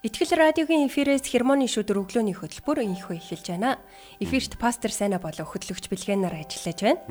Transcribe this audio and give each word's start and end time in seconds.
Итгэл 0.00 0.32
радиогийн 0.32 0.88
эфирээс 0.88 1.28
хермоны 1.28 1.68
шүдэр 1.68 2.00
өглөөний 2.00 2.32
хөтөлбөр 2.32 2.88
инхөө 2.88 3.20
эхэлж 3.20 3.52
байна. 3.52 3.76
Эфирт 4.16 4.56
пастор 4.56 4.88
Сайна 4.88 5.20
болон 5.20 5.44
хөтлөгч 5.44 5.92
Бэлгэнаар 5.92 6.40
ажиллаж 6.40 6.80
байна. 6.80 7.04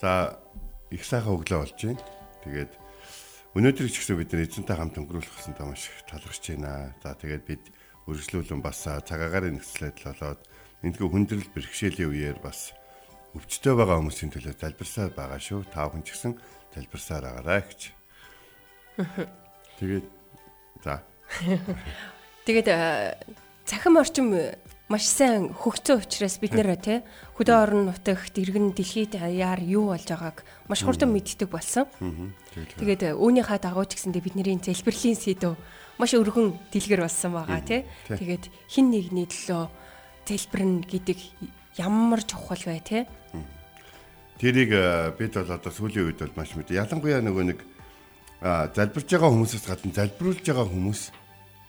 За 0.00 0.40
их 0.88 1.04
сайхан 1.04 1.36
өглөө 1.36 1.68
болж 1.68 1.76
байна. 1.76 2.00
Тэгээд 2.48 2.72
өнөөдөр 3.60 3.88
ч 3.92 4.00
гэсэн 4.00 4.16
бид 4.16 4.32
нар 4.32 4.40
эзэнтэй 4.48 4.72
хамт 4.72 4.96
өнгөрүүлэх 5.04 5.36
гэсэн 5.36 5.52
маш 5.68 5.92
их 5.92 6.00
талархж 6.08 6.44
байна. 6.48 6.96
За 7.04 7.12
тэгээд 7.12 7.44
бид 7.44 7.64
үргэлжлүүлэн 8.08 8.64
бас 8.64 8.80
цагаагаар 8.88 9.52
нөхцөлөд 9.52 10.00
болоод 10.00 10.40
эндгүй 10.80 11.08
хүндрэл 11.12 11.52
бэрхшээлийн 11.52 12.08
үеэр 12.08 12.40
бас 12.40 12.72
өвчтөй 13.36 13.76
байгаа 13.76 14.00
хүмүүсийн 14.00 14.32
төлөө 14.32 14.56
залбирсаар 14.56 15.12
байгаа 15.12 15.40
шүү. 15.44 15.68
Та 15.68 15.92
бүхэн 15.92 16.08
ч 16.08 16.16
гэсэн 16.16 16.32
залбирсаар 16.72 17.24
байгаарай 17.28 17.60
гэж. 17.68 17.80
Тэгээд 19.76 20.08
за 20.80 21.04
Тэгээд 22.44 22.68
цахим 23.64 23.96
орчим 23.96 24.36
маш 24.92 25.08
сайн 25.08 25.48
хөгцсөн 25.56 26.04
учраас 26.04 26.36
бид 26.36 26.52
нэр 26.52 26.76
тий 26.76 27.00
хөдөө 27.40 27.56
орон 27.56 27.88
нутагт 27.88 28.36
иргэн 28.36 28.76
дэлхийд 28.76 29.16
яар 29.16 29.64
юу 29.64 29.88
болж 29.88 30.04
байгааг 30.04 30.44
маш 30.68 30.84
хурдан 30.84 31.08
мэддэг 31.08 31.48
болсон. 31.48 31.88
Тэгээд 32.52 33.16
үүнийхээ 33.16 33.64
дагуу 33.64 33.88
ч 33.88 33.96
гэсэндээ 33.96 34.20
бидний 34.28 34.60
залбирлын 34.60 35.16
сэдв 35.16 35.56
маш 35.96 36.12
өргөн 36.12 36.60
дэлгэр 36.68 37.00
болсон 37.00 37.32
байгаа 37.32 37.64
тий. 37.64 37.88
Тэгээд 38.12 38.44
хин 38.68 38.92
нэгний 38.92 39.24
төлөө 39.24 39.64
залбирна 40.28 40.84
гэдэг 40.84 41.18
ямар 41.80 42.20
чухал 42.28 42.60
бай 42.68 42.84
тий. 42.84 43.02
Тэрийг 44.36 44.70
бид 45.16 45.32
бол 45.32 45.48
одоо 45.48 45.72
сүүлийн 45.72 46.12
үед 46.12 46.20
бол 46.20 46.36
маш 46.36 46.52
мэд. 46.52 46.76
Ялангуяа 46.76 47.24
нөгөө 47.24 47.44
нэг 47.56 47.58
залбирж 48.44 49.08
байгаа 49.08 49.32
хүмүүсээс 49.32 49.64
гадна 49.64 49.96
залбируулж 49.96 50.44
байгаа 50.44 50.68
хүмүүс 50.68 51.23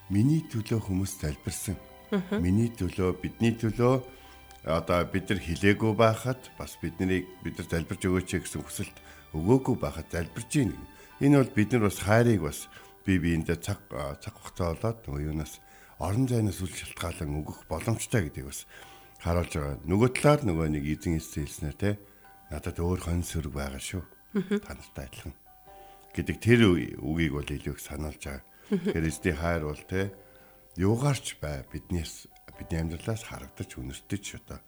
миний 0.10 0.44
төлөө 0.46 0.80
хүмүүс 0.86 1.18
залбирсан. 1.22 1.78
Миний 2.42 2.70
төлөө, 2.70 3.18
бидний 3.22 3.56
төлөө 3.58 3.96
одоо 4.66 5.06
бид 5.06 5.30
нар 5.30 5.42
хилээгүй 5.42 5.94
байхад 5.98 6.42
бас 6.58 6.78
биднийг 6.82 7.28
бид 7.44 7.58
нар 7.58 7.68
залбирж 7.70 8.02
өгөөч 8.06 8.30
гэсэн 8.42 8.66
хүсэлт 8.66 8.98
өгөөгүй 9.38 9.76
байхад 9.78 10.10
залбирж 10.10 10.50
гин. 10.50 10.74
Энэ 11.22 11.42
бол 11.42 11.54
бид 11.54 11.70
нар 11.74 11.86
бас 11.90 12.00
хайрыг 12.02 12.42
бас 12.42 12.66
бие 13.06 13.20
биендээ 13.22 13.58
цаг 13.62 13.82
цаг 14.22 14.34
хугацаа 14.34 14.74
болоод 14.74 15.00
нөгөө 15.06 15.26
юунаас 15.30 15.54
орон 16.02 16.26
зайнаас 16.26 16.62
үл 16.62 16.74
шалтгаалan 16.74 17.38
өгөх 17.46 17.70
боломжтой 17.70 18.26
гэдгийг 18.26 18.50
бас 18.50 18.66
харуулж 19.22 19.54
байгаа. 19.54 19.78
Нөгөө 19.86 20.10
талаар 20.18 20.42
нөгөө 20.50 20.68
нэг 20.74 20.86
эзэн 20.98 21.22
хэлснээр 21.22 21.78
те 21.78 21.92
надад 22.50 22.78
өөр 22.82 23.00
хон 23.06 23.22
сөрөг 23.22 23.54
байгаа 23.54 23.82
шүү. 23.82 24.04
Та 24.66 24.74
нартай 24.74 25.06
адилхан 25.06 25.36
гэдэг 26.16 26.38
тэр 26.40 26.60
үгийг 27.00 27.34
бол 27.36 27.46
илүү 27.46 27.74
их 27.76 27.82
сануулж 27.86 28.24
байгаа. 28.24 28.44
Эзний 28.72 29.36
хайр 29.36 29.68
бол 29.70 29.84
те 29.86 30.14
юугаарч 30.78 31.38
бай 31.42 31.64
биднээс 31.70 32.28
бидний 32.58 32.82
амьдралаас 32.82 33.24
харагдаж 33.28 33.70
үнэртэж 33.78 34.26
одоо 34.42 34.60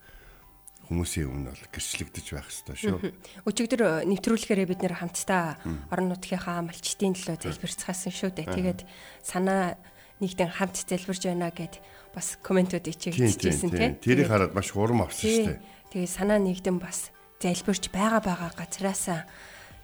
хүмүүсийн 0.87 1.27
өмнө 1.27 1.51
бол 1.51 1.65
гэрчлэгдэж 1.71 2.25
байх 2.31 2.47
хэрэгтэй 2.47 2.77
шүү. 2.79 2.99
Өчигдөр 3.43 4.07
нэвтрүүлэхээрээ 4.07 4.67
бид 4.71 4.81
нэр 4.87 4.95
хамтдаа 5.03 5.59
орон 5.91 6.07
нутгийнхаа 6.15 6.63
амлчдын 6.63 7.11
төлөө 7.11 7.43
залбирцгаасан 7.43 8.13
шүү 8.15 8.31
дээ. 8.31 8.47
Тэгээд 8.55 8.81
санаа 9.19 9.75
нэгдэн 10.23 10.47
хамт 10.47 10.79
залбирж 10.87 11.27
байна 11.27 11.51
гэд 11.51 11.83
бас 12.15 12.39
комментууд 12.39 12.87
ичээжсэн 12.87 13.71
тийм. 13.75 13.99
Тэрийг 13.99 14.31
хараад 14.31 14.55
маш 14.55 14.71
хурам 14.71 15.03
авсан 15.03 15.27
шүү 15.27 15.47
дээ. 15.59 15.59
Тэгээд 15.91 16.15
санаа 16.15 16.39
нэгдэн 16.39 16.79
бас 16.79 17.11
залбирч 17.43 17.91
байгаа 17.91 18.23
байгаа 18.23 18.51
газраасаа 18.55 19.27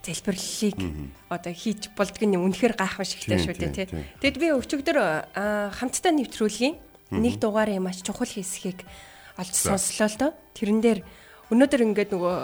залбирлыг 0.03 0.78
одоо 1.31 1.53
хийж 1.56 1.90
болдг 1.96 2.22
нь 2.22 2.36
үнэхээр 2.36 2.75
гайхамшигтай 2.75 3.40
шүү 3.40 3.56
дээ 3.56 3.72
тий. 3.72 3.88
Тэгэд 4.19 4.38
би 4.38 4.47
өчигдөр 4.52 4.97
хамтдаа 5.80 6.12
нэвтрүүлгийн 6.12 6.75
нэг 7.16 7.40
дугаарыг 7.40 7.80
маш 7.80 8.03
чухал 8.03 8.28
хэсгийг 8.28 8.84
олж 9.40 9.53
сонслоо 9.56 10.08
л 10.12 10.19
доо. 10.19 10.31
Тэрэн 10.53 10.80
дээр 10.84 11.00
өнөөдөр 11.50 11.81
ингээд 11.88 12.12
нөгөө 12.12 12.38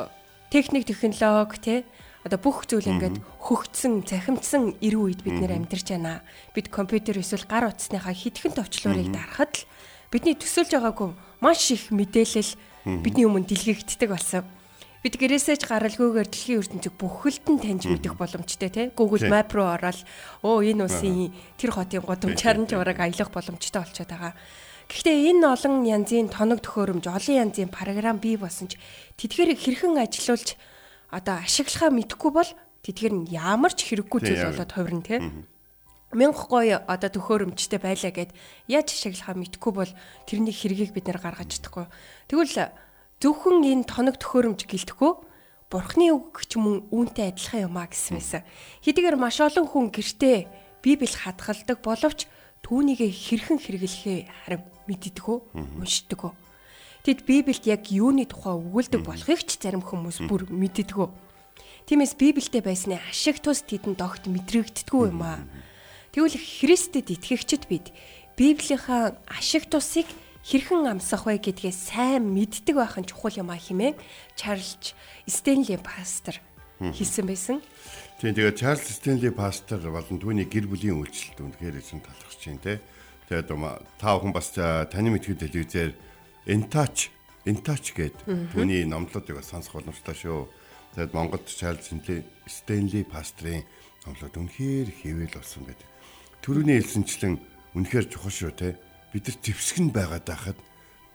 техник 0.49 0.87
технологи 0.87 1.59
тий 1.59 1.79
одоо 2.23 2.39
бүх 2.39 2.67
зүйл 2.67 2.83
ингээд 2.83 3.23
хөгцсөн, 3.39 4.03
цахимдсан 4.03 4.75
эрүү 4.83 5.03
үед 5.07 5.21
бид 5.23 5.39
нэр 5.39 5.55
амьдарч 5.55 5.95
байна. 5.95 6.19
Бид 6.51 6.67
компьютер 6.67 7.15
эсвэл 7.15 7.47
гар 7.47 7.71
утасныхаа 7.71 8.11
хитгэн 8.11 8.59
товчлуурыг 8.59 9.07
дарахад 9.07 9.63
л 9.63 9.67
бидний 10.11 10.35
төсөөлж 10.35 10.75
байгаагүй 10.75 11.15
маш 11.39 11.71
их 11.71 11.95
мэдээлэл 11.95 12.51
бидний 13.05 13.23
өмнө 13.23 13.47
дэлгэгддэг 13.47 14.09
болсон 14.11 14.43
бид 14.99 15.15
гэрээсээ 15.15 15.57
ч 15.59 15.63
гаралгүйгээр 15.71 16.27
дэлхийн 16.27 16.59
ертөнцийг 16.59 16.95
бүхэлд 16.99 17.45
нь 17.47 17.61
таньж 17.63 17.83
мэдэх 17.87 18.19
боломжтой 18.19 18.67
тий 18.67 18.85
Google 18.91 19.31
Map 19.31 19.55
руу 19.55 19.71
ороод 19.71 20.03
оо 20.43 20.59
энэ 20.59 20.83
улсын 20.83 21.31
тэр 21.55 21.71
хотын 21.71 22.03
гудамжаар 22.03 22.57
нь 22.59 22.67
зураг 22.67 22.99
аялах 22.99 23.31
боломжтой 23.31 23.79
болчиход 23.79 24.11
байгаа. 24.11 24.33
Гэхдээ 24.91 25.31
энэ 25.31 25.45
олон 25.47 25.87
янзын 25.87 26.27
тоног 26.27 26.59
төхөөрөмж, 26.65 27.05
олон 27.07 27.35
янзын 27.47 27.71
програм 27.71 28.19
бий 28.19 28.35
болсон 28.35 28.67
ч 28.67 28.75
тэдгээр 29.21 29.55
хэрхэн 29.55 29.95
ажилуулж 30.03 30.59
одоо 31.13 31.35
ашиглахаа 31.39 31.93
мэдэхгүй 31.95 32.31
бол 32.35 32.51
тэдгээр 32.83 33.13
нь 33.15 33.29
ямар 33.31 33.71
ч 33.71 33.87
хэрэггүй 33.87 34.19
зүйл 34.19 34.49
болоод 34.51 34.71
хувирна 34.73 35.05
тий 35.05 35.19
мянга 36.11 36.43
гоё 36.49 36.81
одоо 36.89 37.09
төхөөрөмжтэй 37.13 37.79
байлаа 37.79 38.11
гэд 38.11 38.33
яаж 38.65 38.87
ашиглахаа 38.97 39.37
мэдэхгүй 39.37 39.73
бол 39.77 39.91
тэрний 40.25 40.53
хэргийг 40.53 40.89
бид 40.89 41.05
нэр 41.05 41.21
гаргаж 41.21 41.53
чадахгүй. 41.53 41.85
Тэгвэл 42.25 42.73
зөвхөн 43.19 43.63
энэ 43.67 43.87
тоног 43.87 44.15
төхөөрөмж 44.19 44.63
гэлтэхгүй 44.67 45.11
бурхны 45.69 46.09
үг 46.15 46.41
ч 46.47 46.57
мөн 46.57 46.87
үүнтэй 46.89 47.35
адилхан 47.35 47.67
юм 47.69 47.77
а 47.77 47.85
гэсэн 47.85 48.17
байсан. 48.17 48.41
Хэдийгээр 48.81 49.17
маш 49.19 49.37
олон 49.43 49.67
хүн 49.69 49.93
гэртээ 49.93 50.37
Библи 50.81 51.11
хадгалдаг 51.11 51.83
боловч 51.83 52.25
түүнийг 52.63 53.03
хэрхэн 53.03 53.59
хэрэглэхээ 53.59 54.19
харин 54.47 54.63
мэддэггүй, 54.87 55.37
уншдаггүй. 55.83 56.31
Тэд 57.03 57.19
Библиэд 57.27 57.65
яг 57.67 57.83
юуны 57.91 58.23
тухай 58.25 58.55
өгүүлдэг 58.55 59.03
болохыг 59.03 59.43
ч 59.43 59.59
зарим 59.59 59.83
хүмүүс 59.83 60.25
бүр 60.25 60.47
мэддэггүй. 60.47 61.07
Тиймээс 61.87 62.15
Библиэд 62.15 62.63
байсны 62.63 62.97
ашиг 63.11 63.43
тус 63.43 63.63
тэдэнд 63.63 63.99
огт 63.99 64.27
мэдрэгддэггүй 64.31 65.11
юм 65.11 65.21
аа. 65.23 65.43
Тэгвэл 66.15 66.35
Христэд 66.35 67.13
итгэгчд 67.13 67.69
бид 67.69 67.91
Библийнхаа 68.39 69.19
ашиг 69.27 69.67
тусыг 69.67 70.07
хэрхэн 70.43 70.87
амсах 70.87 71.27
вэ 71.27 71.39
гэдгээ 71.43 71.73
сайн 71.75 72.31
мэддэг 72.31 72.75
байх 72.79 72.95
нь 72.95 73.07
чухал 73.07 73.35
юм 73.35 73.51
а 73.51 73.59
хэмээн 73.59 73.99
Чарльз 74.39 74.95
Стенли 75.27 75.75
пастор 75.75 76.39
хэлсэн 76.79 77.25
байсан. 77.27 77.57
Тийм 78.23 78.33
тэгээд 78.35 78.55
Чарльз 78.55 78.87
Стенли 78.87 79.29
пастор 79.35 79.83
болон 79.83 80.17
түүний 80.19 80.47
гэр 80.47 80.71
бүлийн 80.71 80.95
үйлчлэлд 80.95 81.43
үнэхээр 81.43 81.79
эзэн 81.83 81.99
талархаж 81.99 82.39
байна 82.39 82.63
те. 82.63 82.73
Тэгээд 83.27 83.51
та 83.99 84.07
бүхэн 84.15 84.33
бас 84.33 84.47
таны 84.55 85.09
мэдхүйн 85.11 85.43
телевизээр 85.43 85.91
Entouch 86.47 87.11
Entouch 87.43 87.91
гэдэг 87.91 88.55
түүний 88.55 88.87
номлуудыг 88.87 89.43
бас 89.43 89.51
сонсох 89.51 89.83
боломжтой 89.83 90.15
шүү. 90.15 90.47
Тэгээд 90.95 91.13
Монголд 91.13 91.45
Чарльз 91.51 91.91
Стенли 92.47 93.03
пастрын 93.03 93.67
номлууд 94.07 94.35
үнэхээр 94.39 94.87
хэвэл 95.03 95.35
болсон 95.35 95.67
гэдэг. 95.67 95.87
Төрөний 96.39 96.79
хэлсэнчлэн 96.79 97.35
үнэхээр 97.75 98.07
чухал 98.07 98.31
шүү 98.31 98.51
те 98.55 98.79
бид 99.13 99.27
нар 99.27 99.37
зэвсгэн 99.41 99.89
байгаад 99.93 100.25
байхад 100.25 100.57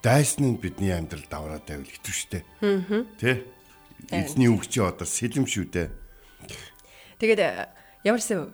дайсан 0.02 0.54
нь 0.54 0.60
бидний 0.60 0.92
амьдрал 0.92 1.24
давраад 1.30 1.64
байвал 1.64 1.88
итгэвчтэй. 1.88 2.42
Аа. 2.60 3.06
Тэ? 3.20 3.46
Эзний 4.12 4.52
үг 4.52 4.68
чи 4.68 4.84
одоо 4.84 5.08
сэлэм 5.08 5.48
шүү 5.48 5.66
дээ. 5.72 5.88
Тэгээд 7.22 7.40
э, 7.40 7.68
ямарсан 8.04 8.52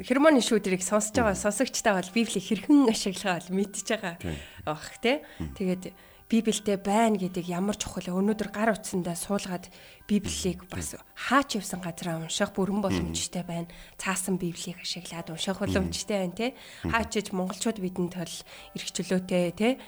хермоны 0.00 0.40
шүүдрийг 0.40 0.80
сонсож 0.80 1.20
байгаа 1.20 1.36
сонсогчтой 1.36 1.92
бол 2.00 2.14
библи 2.16 2.40
хэрхэн 2.40 2.88
ашиглахаа 2.88 3.44
мэдчихэж 3.52 3.88
байгаа 3.92 4.16
бах 4.64 4.88
тий. 5.04 5.20
Тэгээд 5.52 5.92
Библиэд 6.28 6.84
байна 6.84 7.16
гэдэг 7.16 7.48
ямар 7.48 7.72
чухал 7.80 8.12
өнөөдөр 8.20 8.52
гар 8.52 8.76
утсандаа 8.76 9.16
суулгаад 9.16 9.72
Библийг 10.04 10.68
бас 10.68 10.92
хаач 11.16 11.56
явсан 11.56 11.80
газараа 11.80 12.20
унших 12.20 12.52
бүрэн 12.52 12.84
боломжтой 12.84 13.48
байна. 13.48 13.72
Цаасан 13.96 14.36
Библийг 14.36 14.76
ашиглаад 14.76 15.32
унших 15.32 15.56
боломжтой 15.56 16.28
байна 16.28 16.36
те. 16.36 16.46
Хаачиж 16.84 17.32
монголчууд 17.32 17.80
бидэнд 17.80 18.12
тол 18.12 18.34
эрх 18.76 18.88
чөлөөтэй 18.92 19.56
те. 19.56 19.80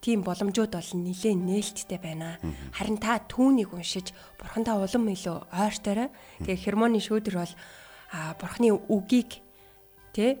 Тийм 0.00 0.24
боломжууд 0.24 0.72
бол 0.72 0.90
нэлээд 1.04 1.36
нээлттэй 1.36 2.00
байна. 2.00 2.40
Харин 2.72 2.96
та 2.96 3.20
түүнийг 3.20 3.76
уншиж 3.76 4.16
бурхандаа 4.40 4.80
улам 4.80 5.04
илүү 5.12 5.52
ойртойроо. 5.52 6.08
Тэгээ 6.48 6.64
хермоны 6.64 6.96
шүүдэр 6.96 7.44
бол 7.44 7.54
бурхны 8.40 8.72
үгийг 8.88 9.44
те 10.16 10.40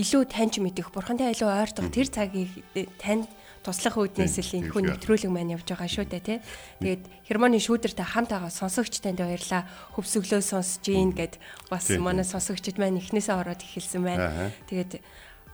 илүү 0.00 0.22
таньж 0.32 0.62
мэдэх, 0.64 0.94
бурхантай 0.94 1.34
илүү 1.34 1.50
ойртох 1.50 1.92
тэр 1.92 2.08
цагийг 2.08 2.48
танд 2.96 3.28
туслах 3.60 3.96
үүднээс 4.00 4.36
л 4.40 4.56
энэ 4.56 4.70
хүн 4.72 4.84
нэвтрүүлэг 4.88 5.30
маань 5.30 5.52
явж 5.54 5.68
байгаа 5.68 5.90
шүү 5.90 6.06
дээ 6.08 6.24
тий. 6.24 6.38
Тэгээд 6.80 7.02
хермоны 7.28 7.60
шүүдэртэй 7.60 8.06
хамт 8.08 8.32
байгаа 8.32 8.48
сонсогчтанд 8.48 9.20
баярлаа. 9.20 9.68
Хөвсөглөө 9.94 10.40
сонсож 10.40 10.84
гин 10.88 11.12
гэд 11.12 11.36
бас 11.68 11.92
манай 12.00 12.24
сонсогчд 12.24 12.80
маань 12.80 12.96
эхнээсээ 12.96 13.36
ороод 13.36 13.60
эхэлсэн 13.60 14.00
байна. 14.00 14.48
Тэгээд 14.72 15.04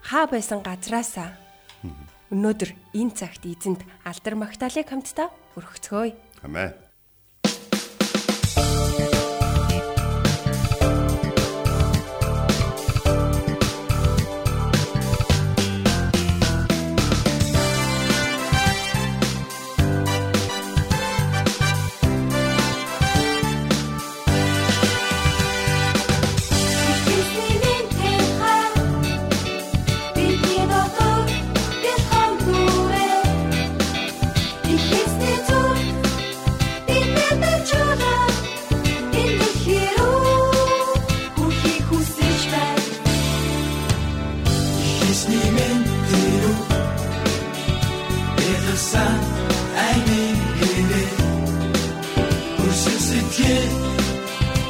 хаа 0.07 0.25
байсан 0.31 0.63
газраасаа 0.63 1.35
өнөөдөр 2.31 2.71
энэ 2.95 3.13
цагт 3.15 3.43
эзэнд 3.43 3.83
алдар 4.07 4.35
магтаалык 4.39 4.87
хамтдаа 4.87 5.27
өргөцгөөе. 5.59 6.15
Амен. 6.47 6.86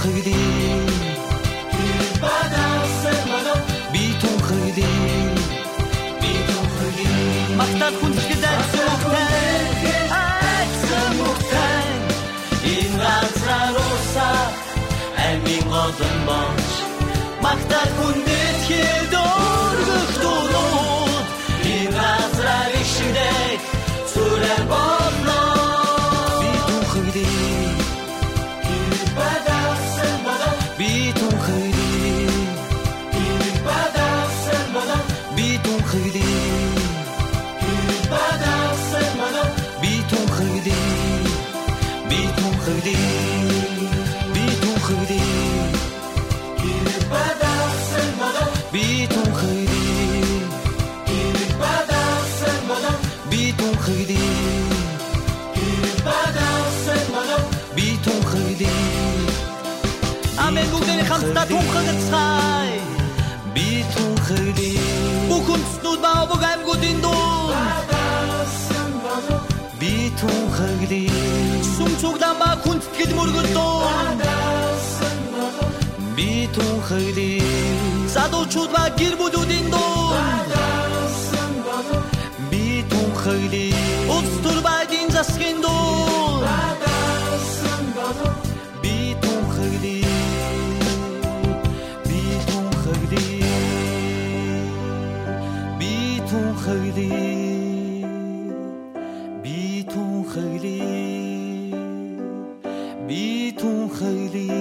Би 0.00 0.06
түүхэлээ 0.08 0.80
Би 3.92 4.04
түүхэлээ 4.20 5.34
Би 6.20 6.32
түүхэлээ 6.48 7.56
Магтаал 7.60 7.96
хүндэлгээд 8.00 8.44
айсан 8.50 8.88
айсан 10.20 11.10
мухтай 11.20 11.84
Энэ 12.74 12.96
газар 13.02 13.76
уса 13.76 14.30
амин 15.28 15.64
годон 15.68 16.16
бонч 16.28 16.70
Магтаал 17.44 17.90
хүндэт 17.98 18.58
хэдөргөх 18.68 20.10
дунууд 20.22 21.26
Энэ 21.74 21.92
газар 21.98 22.72
ишдээ 22.80 23.48
зүрэн 24.14 24.64
болно 24.72 24.99
Би 53.80 53.86
түүхэлээ 53.86 55.70
Бадасан 56.04 57.04
бодо 57.12 57.38
Би 57.76 57.86
түүхэлээ 58.04 58.82
Амен 60.44 60.68
бүгдний 60.72 61.04
хамтдаа 61.08 61.46
түүхэгцгаая 61.48 62.76
Би 63.54 63.68
түүхэлээ 63.94 64.84
Бүх 65.30 65.48
үндэстнүүд 65.54 66.00
ба 66.04 66.12
бүх 66.28 66.42
аймагуудын 66.50 66.98
дуу 67.00 67.56
Би 69.80 70.12
түүхэлээ 70.20 71.08
Сүм 71.72 71.92
цуглаан 72.04 72.36
ба 72.36 72.50
хүндэтгэл 72.60 73.16
мөргөл 73.16 73.50
дуу 73.56 73.80
Би 76.16 76.30
түүхэлээ 76.52 78.12
Задуучууд 78.12 78.70
ба 78.76 78.84
гэр 79.00 79.14
бүлүүдийн 79.16 79.72
дуу 79.72 79.89
засгийн 85.20 85.58
дуу 85.60 86.40
Би 88.82 88.96
түүхэлээ 89.22 90.16
Би 92.08 92.20
түүхэлээ 92.48 93.34
Би 95.80 95.92
түүхэлээ 96.30 97.12
Би 99.44 99.58
түүхэлээ 99.92 100.88
Би 103.08 103.24
түүхэлээ 103.60 104.56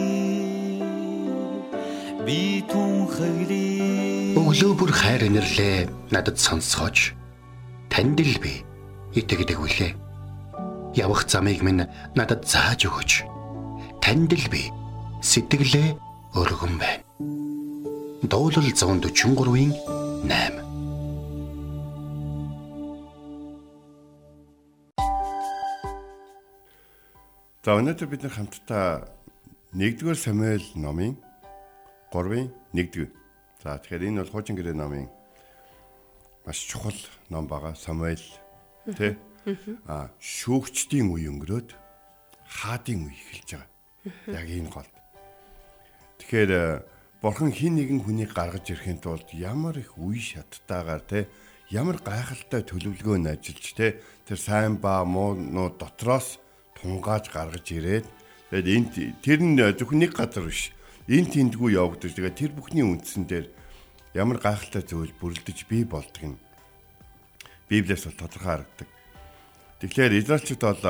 Би 2.28 2.42
түүхэлээ 2.68 4.36
Өглөө 4.40 4.72
бүр 4.80 4.92
хайр 4.92 5.24
инэрлээ. 5.30 5.88
Надад 6.12 6.38
сонсгооч. 6.38 7.16
Танд 7.92 8.20
л 8.20 8.36
би. 8.44 8.54
Итгэдэг 9.16 9.60
үлээ. 9.60 10.09
Явах 10.96 11.30
замыг 11.30 11.62
минь 11.62 11.86
надад 12.16 12.50
зааж 12.50 12.90
өгөөч. 12.90 13.12
Танд 14.02 14.34
л 14.34 14.48
би 14.50 14.74
сэтгэлээ 15.22 15.90
өргөн 16.34 16.76
байна. 16.82 17.04
Дуулал 18.26 18.66
143-ийн 18.66 19.72
8. 20.26 20.70
За 27.70 27.78
өнөөдөр 27.78 28.08
бид 28.10 28.24
нар 28.26 28.34
хамтдаа 28.34 28.88
1-р 29.78 30.18
Самуэль 30.18 30.74
номын 30.74 31.14
3-ын 32.10 32.50
1-р. 32.74 33.14
За 33.62 33.78
тэгэхээр 33.78 34.10
энэ 34.10 34.26
бол 34.26 34.32
хуучин 34.34 34.58
гэрээ 34.58 34.74
номын 34.74 35.06
маш 36.50 36.66
чухал 36.66 36.98
ном 37.30 37.46
байгаа. 37.46 37.78
Самуэль 37.78 38.26
тэ 38.98 39.20
а 39.88 40.10
шүүгчдийн 40.20 41.08
үе 41.10 41.30
өнгөрөөд 41.32 41.70
хаадын 42.50 43.08
үе 43.08 43.16
эхэлж 43.16 43.50
байгаа. 43.56 43.70
Яг 44.36 44.48
энэ 44.50 44.72
гол. 44.74 44.90
Тэгэхээр 46.20 46.52
Бурхан 47.20 47.52
хин 47.52 47.76
нэгэн 47.76 48.00
хүнийг 48.08 48.32
гаргаж 48.32 48.72
ирэхэд 48.72 49.04
тулд 49.04 49.28
ямар 49.36 49.76
их 49.76 50.00
үе 50.00 50.24
шаттайгаар 50.24 51.04
те 51.04 51.28
ямар 51.68 52.00
гайхалтай 52.00 52.64
төлөвлөгөө 52.64 53.18
нь 53.20 53.28
ажиллаж 53.28 53.68
те 53.76 53.88
тэр 54.24 54.40
сайн 54.40 54.80
ба 54.80 55.04
муунууд 55.04 55.76
дотроос 55.76 56.40
тунгааж 56.80 57.28
гаргаж 57.28 57.68
ирээд 57.76 58.08
тэгээд 58.56 58.68
энд 58.72 58.92
тэр 59.20 59.40
нь 59.44 59.60
зөвхөн 59.60 60.00
нэг 60.00 60.16
газар 60.16 60.48
биш 60.48 60.72
энэ 61.12 61.28
тэндгүй 61.36 61.76
явагдаж 61.76 62.16
тэгээд 62.16 62.40
тэр 62.40 62.52
бүхний 62.56 62.88
үндсэн 62.88 63.28
дээр 63.28 63.52
ямар 64.16 64.40
гайхалтай 64.40 64.88
зүйл 64.88 65.12
бүрлдэж 65.20 65.68
бий 65.68 65.84
болдг 65.84 66.24
нь 66.24 66.40
Библиэс 67.70 68.08
бол 68.08 68.18
тодорхой 68.18 68.64
харагдаг. 68.64 68.99
Тэгэхээр 69.80 70.20
Израильчууд 70.20 70.60
бол 70.60 70.84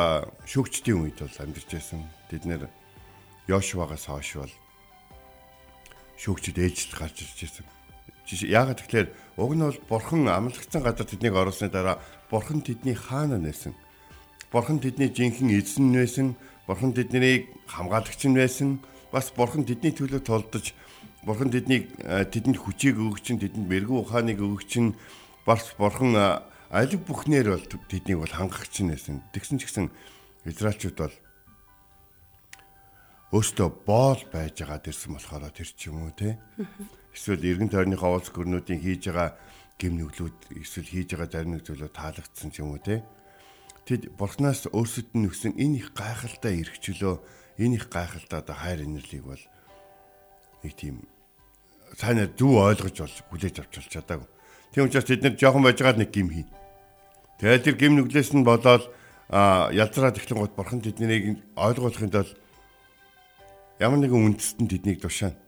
шүүгчдийн 0.50 0.98
үед 0.98 1.22
бол 1.22 1.38
амьдарч 1.38 1.70
байсан. 1.70 2.02
Тэд 2.26 2.50
нэр 2.50 2.66
Йошуагаас 3.46 4.10
хойш 4.10 4.42
бол 4.42 4.54
шүүгчд 6.18 6.58
ээлжлэл 6.58 6.98
гарч 6.98 7.22
ирж 7.22 7.38
байсан. 7.38 7.66
Яагаад 8.50 8.82
тэгэхээр 8.82 9.08
уг 9.38 9.52
нь 9.54 9.62
бол 9.62 9.78
бурхан 9.86 10.26
амлагдсан 10.26 10.82
газар 10.82 11.06
тэднийг 11.06 11.38
оруулсны 11.38 11.70
дараа 11.70 12.02
бурхан 12.34 12.66
тэдний 12.66 12.98
хаана 12.98 13.38
нэсэн. 13.38 13.78
Бурхан 14.50 14.82
тэдний 14.82 15.14
жинхэнэ 15.14 15.62
эзэн 15.62 15.94
нэсэн, 15.94 16.34
бурхан 16.66 16.98
тэднийг 16.98 17.46
хамгаалагч 17.70 18.26
нь 18.26 18.34
байсан. 18.34 18.82
Бас 19.14 19.30
бурхан 19.30 19.70
тэдний 19.70 19.94
төлөө 19.94 20.26
тулдаж 20.26 20.74
бурхан 21.30 21.54
тэднийг 21.54 21.94
тэдэнд 22.34 22.58
хүчийг 22.58 22.98
чинь 23.22 23.38
тэдэнд 23.38 23.70
мэрэгүү 23.70 23.98
ухааныг 24.02 24.42
чинь 24.66 24.98
бас 25.46 25.78
бурхан 25.78 26.42
алив 26.70 27.02
бүхнээр 27.06 27.48
бол 27.50 27.66
тэднийг 27.66 28.22
бол 28.22 28.34
хангах 28.34 28.70
чинь 28.70 28.94
нэсэн. 28.94 29.26
Тэгсэн 29.34 29.58
ч 29.58 29.66
гэсэн 29.66 29.90
Израильчууд 30.46 30.98
бол 30.98 31.16
өөртөө 33.34 33.70
боол 33.86 34.22
байж 34.30 34.62
байгаа 34.62 34.82
дэрсэн 34.82 35.14
болохоор 35.14 35.50
тэр 35.50 35.70
ч 35.70 35.90
юм 35.90 36.06
уу 36.06 36.14
те. 36.14 36.38
Эсвэл 37.14 37.42
эргэн 37.42 37.74
тойрныхоо 37.74 38.18
уулз 38.18 38.30
гөрнүүдийн 38.30 38.82
хийж 38.82 39.10
байгаа 39.10 39.38
гим 39.82 39.98
нүглүүд 39.98 40.38
эсвэл 40.62 40.90
хийж 40.94 41.10
байгаа 41.18 41.30
зарим 41.30 41.58
нэг 41.58 41.66
зүйлөө 41.66 41.90
таалагдсан 41.90 42.50
ч 42.54 42.62
юм 42.62 42.78
уу 42.78 42.82
те. 42.82 43.02
Тэд 43.90 44.14
бурхнаас 44.14 44.70
өөрсөд 44.70 45.18
нь 45.18 45.26
өгсөн 45.26 45.58
энэ 45.58 45.82
их 45.82 45.90
гайхалтай 45.98 46.62
эрхчлөө 46.62 47.16
энэ 47.58 47.78
их 47.82 47.86
гайхалтай 47.90 48.46
одоо 48.46 48.54
хайр 48.54 48.86
инэрлийг 48.86 49.26
бол 49.26 49.44
нэг 50.62 50.74
тийм 50.78 51.06
сайнаар 51.98 52.30
дүү 52.30 52.54
ойлгож 52.62 52.98
бол 53.02 53.16
хүлээж 53.34 53.56
авч 53.66 53.74
болж 53.78 53.90
чадаагүй. 53.90 54.30
Тийм 54.74 54.86
учраас 54.86 55.10
тэд 55.10 55.26
нар 55.26 55.34
жоохон 55.34 55.66
байжгаад 55.66 55.98
нэг 55.98 56.14
гим 56.14 56.30
хийн. 56.30 56.50
Тэгээд 57.40 57.64
тэр 57.64 57.76
гим 57.80 57.94
нүглээс 57.96 58.36
нь 58.36 58.44
болоод 58.44 58.92
ялзраад 59.32 60.20
эхлэн 60.20 60.40
гот 60.44 60.54
бурхан 60.60 60.84
тэднийг 60.84 61.40
ойлгуулахын 61.56 62.12
тулд 62.12 62.36
ямар 63.80 64.00
нэгэн 64.04 64.36
үндэстэн 64.36 64.68
тэднийг 64.68 65.00
тушаана. 65.00 65.40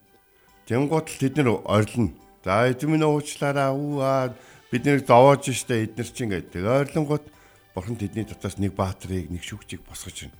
Тэнгуут 0.71 1.11
л 1.11 1.19
тэд 1.19 1.35
нар 1.35 1.59
ойрлно. 1.67 2.15
За 2.47 2.71
эзэн 2.71 2.95
минь 2.95 3.03
уучлаарай 3.03 3.75
ууа 3.75 4.31
бид 4.71 4.87
нэр 4.87 5.03
зовоож 5.03 5.51
штэ 5.51 5.91
эднэр 5.91 6.07
чинь 6.07 6.31
гэдэг. 6.31 6.63
Ойрлонгууд 6.63 7.27
бурхан 7.75 7.99
тэдний 7.99 8.23
дотоос 8.23 8.55
нэг 8.55 8.71
баатрыг 8.71 9.27
нэг 9.27 9.43
шүгчийг 9.43 9.83
босгож 9.83 10.31
байна. 10.31 10.39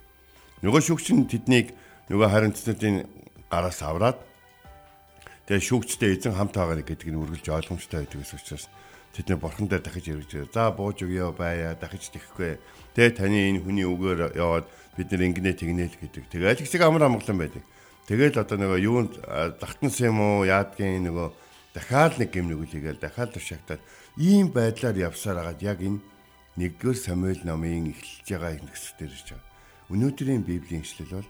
Нөгөө 0.64 0.82
шүгч 0.88 1.12
нь 1.12 1.28
тэднийг 1.28 1.76
нөгөө 2.08 2.28
хариуцлагын 2.32 3.12
гараас 3.52 3.84
авраад 3.84 4.24
тэгээ 5.52 5.68
шүгчтэй 5.68 6.16
эзэн 6.16 6.32
хамт 6.32 6.56
байгаа 6.56 6.80
гэдэг 6.80 7.12
нь 7.12 7.20
үргэлж 7.20 7.52
ойлгомжтой 7.52 8.08
байдаг 8.08 8.24
гэсэн 8.24 8.40
учраас 8.40 8.66
тэд 9.12 9.28
нэ 9.28 9.36
бурхан 9.36 9.68
дээр 9.68 9.84
дахиж 9.84 10.08
эргэж 10.08 10.54
за 10.56 10.72
бууж 10.72 11.04
өгөө 11.04 11.36
байя 11.36 11.76
дахиж 11.76 12.12
тэхгүй. 12.16 12.60
Тэгээ 12.96 13.12
таны 13.20 13.38
энэ 13.52 13.64
хүний 13.64 13.84
үгээр 13.84 14.36
яваад 14.40 14.66
бид 14.96 15.08
нэр 15.12 15.28
ингэнэ 15.28 15.52
тэгнэ 15.56 15.86
л 15.92 16.00
гэдэг. 16.00 16.24
Тэгээ 16.32 16.52
аль 16.52 16.64
хэсэг 16.64 16.82
амар 16.84 17.12
амгалан 17.12 17.40
байдаг. 17.40 17.64
Тэгэл 18.08 18.40
одоо 18.40 18.58
нөгөө 18.60 18.80
юунд 18.84 19.14
давтансан 19.60 20.12
юм 20.12 20.20
уу 20.20 20.48
яадгийн 20.48 21.08
нөгөө 21.08 21.28
дахиад 21.76 22.20
нэг 22.20 22.30
гим 22.32 22.52
нүгэлийгээл 22.52 23.00
дахиад 23.00 23.32
тушаагдаад 23.36 23.82
ийм 24.20 24.52
байдлаар 24.52 24.98
явсаар 25.00 25.44
агаад 25.44 25.60
яг 25.64 25.80
энэ 25.80 26.00
нэгдүгээр 26.60 27.00
Самуэль 27.00 27.44
номын 27.48 27.96
эхэлж 27.96 28.28
байгаа 28.28 28.52
энэ 28.60 28.72
хэсэг 28.72 28.96
дээр 29.00 29.12
ирж 29.16 29.28
байгаа. 29.32 29.48
Өнөөдрийн 29.92 30.44
Библийн 30.44 30.84
ишлэл 30.84 31.24
бол 31.24 31.30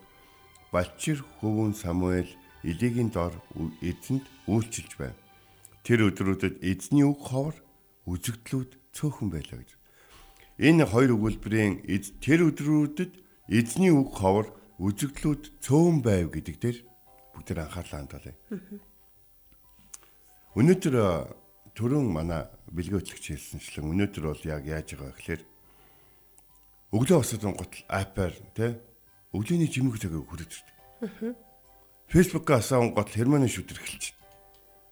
Балчир 0.73 1.19
хөвөн 1.41 1.73
Самуэль 1.77 2.33
Илигийн 2.63 3.09
дор 3.09 3.33
эзэнд 3.81 4.25
үйлчилж 4.49 4.91
байна. 4.97 5.17
Тэр 5.85 6.09
өдрүүдэд 6.09 6.61
эзний 6.61 7.05
үг 7.05 7.21
ховор 7.21 7.57
үзэгдлүүд 8.07 8.71
цөөхөн 8.95 9.29
байлаа 9.29 9.57
гэж. 9.61 9.71
Энэ 10.61 10.85
хоёр 10.85 11.17
өгүүлбэрийн 11.17 11.85
тэр 12.21 12.49
өдрүүдэд 12.53 13.13
эзний 13.49 13.91
үг 13.93 14.13
ховор 14.13 14.53
үзэгдлүүд 14.81 15.61
цөөн 15.61 16.01
байв 16.01 16.33
гэдэг 16.33 16.55
дээр 16.61 16.77
бүгд 17.33 17.57
анхаарлаа 17.57 17.99
хандуулъя. 18.01 18.35
Өнөөдөр 20.57 20.95
төрөн 21.77 22.05
манай 22.11 22.45
бэлгөөтлөгч 22.75 23.25
хэлсэнчлэн 23.31 23.89
өнөөдөр 23.89 24.23
бол 24.27 24.43
яг 24.45 24.63
яаж 24.67 24.97
байгаа 24.97 25.15
гэхээр 25.15 25.41
өглөө 26.91 27.17
босоод 27.23 27.43
гутал 27.55 27.85
апаар 27.87 28.33
тий 28.51 28.75
өглөөний 29.31 29.69
жимэг 29.71 29.95
цагийг 29.95 30.27
хүрээд 30.27 30.51
ирдэг. 30.51 31.35
Фэйсбүүкээс 32.11 32.69
аван 32.75 32.91
гот 32.91 33.09
хэрмэний 33.15 33.47
шүтэр 33.47 33.79
эхэлж. 33.79 34.11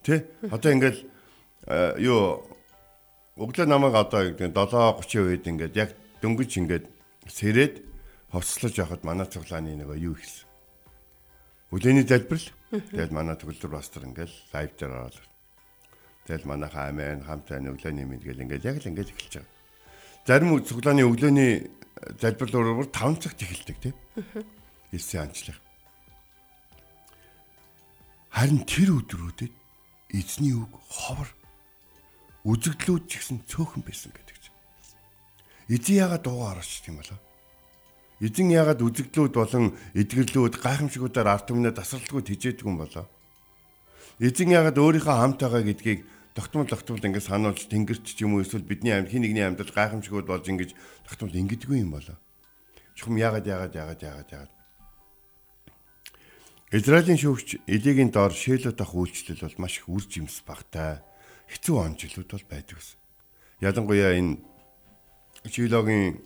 Тэ? 0.08 0.32
Одоо 0.48 0.72
ингээл 0.72 1.02
юу 2.00 2.40
өглөө 3.40 3.66
намайг 3.66 3.96
одоо 3.96 4.36
7:30 4.36 5.24
үед 5.24 5.48
ингээд 5.48 5.76
яг 5.80 5.90
дөнгөж 6.20 6.52
ингээд 6.60 6.86
сэрээд 7.32 7.76
ховслож 8.36 8.76
явахад 8.76 9.08
манай 9.08 9.28
цуглааны 9.32 9.80
нэг 9.80 9.96
юу 9.96 10.20
ихсэн. 10.20 10.44
Өглөөний 11.72 12.04
залбирал. 12.04 12.52
Тэгэл 12.70 13.16
манай 13.16 13.40
төгөлдөр 13.40 13.72
пастор 13.72 14.04
ингээл 14.04 14.36
лайв 14.54 14.72
дээр 14.76 14.92
ороод. 14.92 15.18
Тэгэл 16.28 16.46
манайхаа 16.52 16.92
амийн 16.92 17.24
хамт 17.24 17.48
байна 17.48 17.72
өглөөний 17.72 18.06
мэдгээл 18.06 18.44
ингээл 18.44 18.68
яг 18.70 18.78
л 18.84 18.90
ингээл 18.92 19.14
эхэлж 19.16 19.34
байгаа. 19.40 19.56
Зарим 20.28 20.60
цуглааны 20.60 21.08
өглөөний 21.08 21.52
залбирал 22.20 22.60
өөр 22.60 22.92
5 22.92 23.24
цагт 23.24 23.40
эхэлдэг 23.40 23.78
тийм. 23.80 23.96
Хэлсэн 24.92 25.26
анчлах. 25.26 25.60
Харин 28.30 28.62
тэр 28.68 29.00
өдрүүдэд 29.00 29.54
эзний 30.14 30.54
үг 30.54 30.70
ховор 30.86 31.30
үзэгдлүүд 32.48 33.04
ч 33.08 33.12
гэсэн 33.20 33.44
цөөхөн 33.48 33.84
байсан 33.84 34.12
гэдэг 34.16 34.38
чинь. 34.40 34.58
Эзэн 35.76 35.96
яагаад 36.00 36.24
дуугаа 36.24 36.56
орооч 36.56 36.80
тийм 36.86 37.00
болоо? 37.00 37.20
Эзэн 38.20 38.50
яагаад 38.52 38.80
үзэгдлүүд 38.80 39.34
болон 39.36 39.76
эдгэрлүүд 39.96 40.56
гайхамшигуудаар 40.60 41.28
ард 41.28 41.46
түмнээ 41.52 41.76
тасралтгүй 41.76 42.24
тижээдэг 42.24 42.68
юм 42.68 42.80
болоо? 42.80 43.08
Эзэн 44.20 44.52
яагаад 44.56 44.80
өөрийнхөө 44.80 45.16
хамт 45.16 45.40
байгаа 45.40 45.64
гэдгийг 45.64 46.04
тогтмол 46.36 46.68
тогтмол 46.68 47.04
ингэ 47.04 47.24
сануулж 47.24 47.68
тэнгэрч 47.68 48.16
ч 48.16 48.24
юм 48.24 48.36
уу 48.36 48.44
эсвэл 48.44 48.68
бидний 48.68 48.96
амьд 48.96 49.12
хин 49.12 49.24
нэгний 49.24 49.44
амьдал 49.44 49.72
гайхамшигуд 49.72 50.28
болж 50.28 50.48
ингэж 50.48 50.76
тогтмол 51.08 51.36
ингэдэггүй 51.36 51.84
юм 51.84 51.96
болоо? 51.96 52.16
Чухам 52.96 53.16
яагаад 53.16 53.48
яагаад 53.48 53.76
яагаад 53.76 54.02
яагаад 54.04 54.32
яагаад 54.32 54.54
Израилийн 56.70 57.18
шүүгч 57.18 57.66
Элигийн 57.66 58.14
доор 58.14 58.30
Шэлот 58.30 58.78
ах 58.78 58.94
үйлчлэл 58.94 59.42
бол 59.42 59.58
маш 59.58 59.82
их 59.82 59.90
үр 59.90 60.06
жимс 60.06 60.46
багтай 60.46 61.02
хэцүү 61.50 61.76
он 61.76 61.98
жилүүд 61.98 62.30
бол 62.30 62.46
байдаг 62.46 62.78
гэсэн. 62.78 62.98
Ялангуяа 63.66 64.14
энэ 64.16 64.38
Шилогийн 65.50 66.22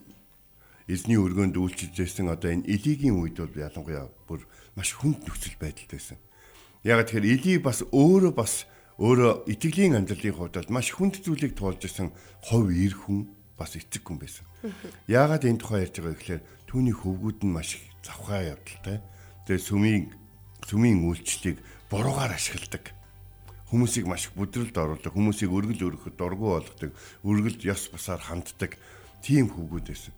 эзний 0.88 1.18
өргөнд 1.18 1.56
үйлчилж 1.56 1.96
байсан 1.96 2.28
одоо 2.28 2.52
энэ 2.52 2.68
Элигийн 2.68 3.18
үед 3.18 3.40
бол 3.40 3.56
ялангуяа 3.56 4.12
бүр 4.28 4.44
маш 4.76 4.92
хүнд 5.00 5.24
нөхцөл 5.24 5.56
байдалтай 5.58 5.98
байсан. 5.98 6.20
Яг 6.84 7.08
тэгэхээр 7.08 7.32
Эли 7.40 7.54
бас 7.64 7.88
өөрөө 7.88 8.34
бас 8.36 8.68
өөрөө 9.00 9.48
итгэлийн 9.48 9.96
амьдралын 9.96 10.36
хувьд 10.36 10.70
маш 10.70 10.92
хүнд 10.92 11.24
зүйлийг 11.24 11.56
туулж 11.56 11.88
исэн 11.88 12.12
хов 12.44 12.68
ир 12.70 12.94
хүн 12.94 13.32
бас 13.56 13.80
эцэг 13.80 14.04
хүн 14.04 14.20
байсан. 14.20 14.46
Яагаад 15.08 15.48
энэ 15.48 15.62
тухай 15.62 15.88
ярьж 15.88 16.04
байгаа 16.04 16.20
гэхээр 16.20 16.42
түүний 16.68 16.96
хөвгүүд 16.96 17.40
нь 17.48 17.56
маш 17.56 17.80
завхаа 18.04 18.54
явдалтай. 18.54 19.00
Тэгээ 19.48 19.64
сүмийн 19.64 20.04
сүмийн 20.68 21.00
үйлчлэлийг 21.08 21.58
буруугаар 21.88 22.36
ашигладаг. 22.36 22.92
Хүмүүсийг 23.74 24.06
маш 24.06 24.30
их 24.30 24.38
бүдрэлд 24.38 24.78
оруулдаг, 24.78 25.10
хүмүүсийг 25.18 25.50
өргөл 25.50 25.98
өргөхөд 25.98 26.14
дургу 26.14 26.54
болгодог, 26.54 26.94
өргөлд 27.26 27.66
ёс 27.66 27.90
бусаар 27.90 28.22
ханддаг 28.22 28.78
тийм 29.26 29.50
хөвгүүд 29.50 29.90
байсан. 29.90 30.14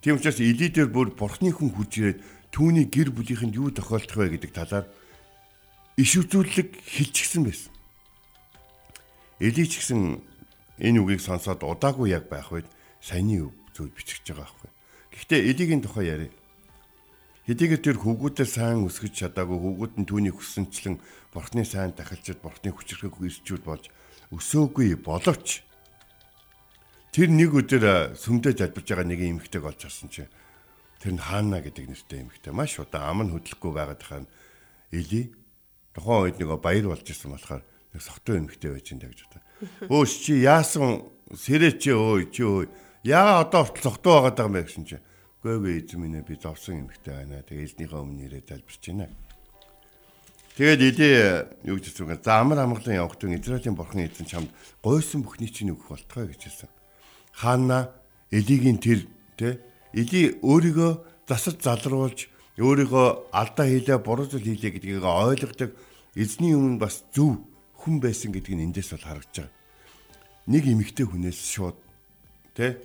Тийм 0.00 0.16
учраас 0.16 0.40
Эли 0.40 0.72
дээр 0.72 0.88
бүр 0.88 1.12
бурхны 1.12 1.52
хүн 1.52 1.76
хурж 1.76 1.92
ирээд 2.00 2.24
түүний 2.56 2.88
гэр 2.88 3.12
бүлийнхэнд 3.12 3.52
юу 3.52 3.68
тохиолдох 3.68 4.16
вэ 4.16 4.40
гэдэг 4.40 4.52
талаар 4.56 4.88
иш 6.00 6.16
үзүүлэг 6.16 6.72
хэлчихсэн 6.88 7.44
байсан. 7.44 7.72
Эли 9.44 9.68
ч 9.68 9.76
гэсэн 9.76 10.24
энэ 10.80 11.00
үгийг 11.04 11.20
сонсоод 11.20 11.68
удаагүй 11.68 12.16
яг 12.16 12.32
байх 12.32 12.48
үед 12.48 12.64
саяны 13.04 13.52
зүйл 13.76 13.92
бичиж 13.92 14.24
байгаа 14.24 14.48
байхгүй. 14.48 14.70
Гэхдээ 15.12 15.40
Элигийн 15.52 15.84
тухай 15.84 16.08
яриа. 16.08 16.32
Хэдийгээр 17.46 17.82
тэр 17.82 17.98
хүүгүүдээ 18.02 18.48
сайн 18.50 18.82
өсгөж 18.82 19.22
чадаагүй 19.22 19.54
хүүгүүд 19.54 19.94
нь 20.02 20.08
түүний 20.10 20.34
хүссэнчлэн 20.34 20.98
бурхны 21.30 21.62
сайн 21.62 21.94
тахилчид 21.94 22.42
бурхны 22.42 22.74
хүчрхэг 22.74 23.14
ирчүүд 23.22 23.62
болж 23.62 23.86
өсөөгүй 24.34 24.98
боловч 24.98 25.62
тэр 27.14 27.30
нэг 27.30 27.54
өдөр 27.54 28.18
сүмдээ 28.18 28.58
залбирж 28.58 28.88
байгаа 28.90 29.06
нэг 29.06 29.20
эмэгтэйг 29.22 29.62
олж 29.62 29.78
харсан 29.78 30.10
чинь 30.10 30.32
тэр 30.98 31.14
нь 31.14 31.22
хаана 31.22 31.62
гэдэг 31.62 31.86
нэртэй 31.86 32.26
эмэгтэй. 32.26 32.50
Маш 32.50 32.82
удаа 32.82 33.14
ам 33.14 33.22
нь 33.22 33.30
хөдлөхгүй 33.30 33.72
байгаад 33.72 34.02
хаа 34.02 34.26
Эли. 34.90 35.30
Тухайн 35.94 36.34
үед 36.34 36.42
нэг 36.42 36.50
баяр 36.58 36.90
болж 36.90 37.06
исэн 37.06 37.30
болохоор 37.30 37.62
нэг 37.94 38.02
сохтой 38.02 38.42
эмэгтэй 38.42 38.70
байж 38.74 38.86
энэ 38.90 39.06
гэж 39.06 39.20
бодоо. 39.22 39.42
Өөш 39.86 40.12
чи 40.18 40.42
яасан? 40.42 41.06
Сэрэ 41.30 41.78
чи 41.78 41.94
өө 41.94 42.30
чи 42.34 42.42
өө 42.42 42.66
яа 43.06 43.46
одоо 43.46 43.70
сохтой 43.70 44.12
байгаад 44.18 44.34
байгаа 44.34 44.50
юм 44.50 44.56
бэ 44.58 44.66
гэсэн 44.66 44.84
чинь 44.86 45.04
Гөөгүй 45.42 45.84
эзэн 45.84 46.00
минь 46.00 46.22
би 46.22 46.36
зовсон 46.40 46.86
эмэгтэй 46.86 47.12
байна. 47.12 47.42
Тэгээ 47.44 47.66
эзнийхээ 47.66 48.00
өмнө 48.00 48.24
ирээд 48.28 48.48
залбирч 48.48 48.84
байна. 48.88 49.08
Тэгээд 50.56 50.82
идэ 50.96 51.08
юу 51.68 51.76
гэж 51.76 51.92
хэлсэн. 51.92 52.24
За 52.24 52.40
амар 52.40 52.64
амгалан 52.64 52.96
явах 52.96 53.20
тун 53.20 53.36
Израилийн 53.36 53.76
бурхан 53.76 54.08
эзэн 54.08 54.24
чамд 54.24 54.50
гойсон 54.80 55.20
бүхний 55.20 55.52
чинь 55.52 55.76
өгөх 55.76 55.92
болтгой 55.92 56.32
гэж 56.32 56.40
хэлсэн. 56.48 56.70
Хаана 57.36 57.92
Элигийн 58.32 58.80
тэр 58.80 59.04
тэ 59.36 59.60
Эли 59.92 60.40
өөрийгөө 60.40 61.28
засаж 61.28 61.60
залруулж 61.60 62.32
өөрийгөө 62.56 63.36
алдаа 63.36 63.66
хийлээ, 63.68 64.00
буруу 64.00 64.24
зүйл 64.24 64.48
хийлээ 64.56 64.72
гэдгийг 64.80 65.04
ойлгодог 65.04 65.76
эзний 66.16 66.56
өмнө 66.56 66.80
бас 66.80 67.04
зөв 67.12 67.44
хүн 67.76 68.00
байсан 68.00 68.32
гэдгийг 68.32 68.72
эндээс 68.72 68.96
бол 68.96 69.04
харагдаж 69.04 69.36
байгаа. 69.36 69.52
Нэг 70.48 70.64
эмэгтэй 70.64 71.04
хүнээс 71.04 71.40
шууд 71.52 71.76
тэ 72.56 72.80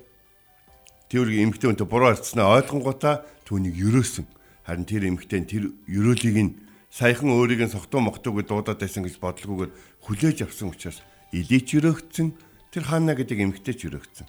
тэр 1.12 1.28
эмэгтэй 1.28 1.68
хүнтэй 1.76 1.88
буруу 1.92 2.16
харцснаа 2.16 2.56
ойлгонгуудаа 2.64 3.28
түүнийг 3.44 3.76
ерөөсөн. 3.76 4.26
Харин 4.64 4.88
тэр 4.88 5.12
эмэгтэй 5.12 5.44
тэр 5.44 5.76
ерөөлийг 5.92 6.38
нь 6.40 6.56
саяхан 6.88 7.36
өөрийг 7.36 7.68
нь 7.68 7.74
согтуу 7.76 8.00
мохтууг 8.00 8.48
дуудаад 8.48 8.80
байсан 8.80 9.04
гэж 9.04 9.20
бодлогоогоор 9.20 9.76
хүлээж 10.08 10.48
авсан 10.48 10.72
учраас 10.72 11.04
илийч 11.36 11.76
өрөөгцөн 11.76 12.32
тэр 12.72 12.84
хаана 12.88 13.12
гэдэг 13.20 13.44
эмэгтэй 13.44 13.76
ч 13.76 13.92
өрөөгцөн. 13.92 14.28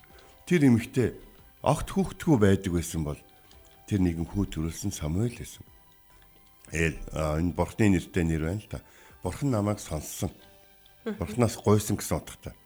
Тэр 0.51 0.67
эмэгтэй 0.67 1.15
огт 1.63 1.95
хүүхдгүү 1.95 2.35
байдаг 2.43 2.73
байсан 2.75 3.07
бол 3.07 3.21
тэр 3.87 4.03
нэгэн 4.03 4.27
хүү 4.27 4.51
төрүүлсэн 4.51 4.91
Самуэль 4.91 5.39
байсан. 5.39 5.63
Ээл 6.75 6.99
энэ 7.15 7.55
бурхны 7.55 7.95
нэртэй 7.95 8.27
нэр 8.27 8.43
байна 8.43 8.59
л 8.59 8.67
та. 8.67 8.83
Бурхан 9.23 9.55
намайг 9.55 9.79
сонссон. 9.79 10.35
Бурханаас 11.07 11.63
гойсон 11.63 11.95
гэсэн 11.95 12.19
утгатай. 12.19 12.59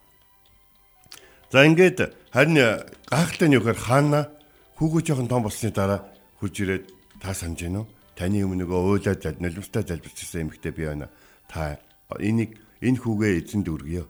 За 1.56 1.64
ингээд 1.64 2.12
харин 2.36 2.84
гайхалтай 3.08 3.48
нь 3.48 3.56
юугаар 3.56 3.80
хаана 3.80 4.28
хүүгөө 4.76 5.00
жоохон 5.08 5.24
том 5.32 5.40
болсны 5.48 5.72
дараа 5.72 6.04
хурж 6.36 6.52
ирээд 6.60 6.84
та 7.16 7.32
санаж 7.32 7.64
гинөө 7.64 7.84
таны 8.12 8.44
өмнө 8.44 8.68
нөгөө 8.68 9.00
уйлаад 9.00 9.24
зал 9.24 9.40
нулимстай 9.40 9.80
залбирчсан 9.88 10.52
эмэгтэй 10.52 10.72
би 10.76 10.84
байна. 10.84 11.08
Та 11.48 11.80
энийг 12.20 12.60
энэ 12.84 13.00
хүүгээ 13.00 13.32
эзэнд 13.40 13.72
өргөё. 13.72 14.04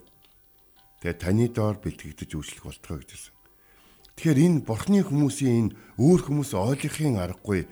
Тэгээ 1.07 1.23
таны 1.23 1.47
доор 1.55 1.79
бэлтгэгдэж 1.87 2.31
үйлчлэх 2.35 2.67
болтгоо 2.67 2.99
гэжсэн. 2.99 3.35
Тэгэхээр 4.19 4.43
энэ 4.43 4.67
бурхны 4.67 5.07
хүмүүсийн 5.07 5.55
энэ 5.71 5.75
өөр 6.03 6.21
хүмүүс 6.27 6.51
ойлгохын 6.51 7.15
аргагүй 7.15 7.71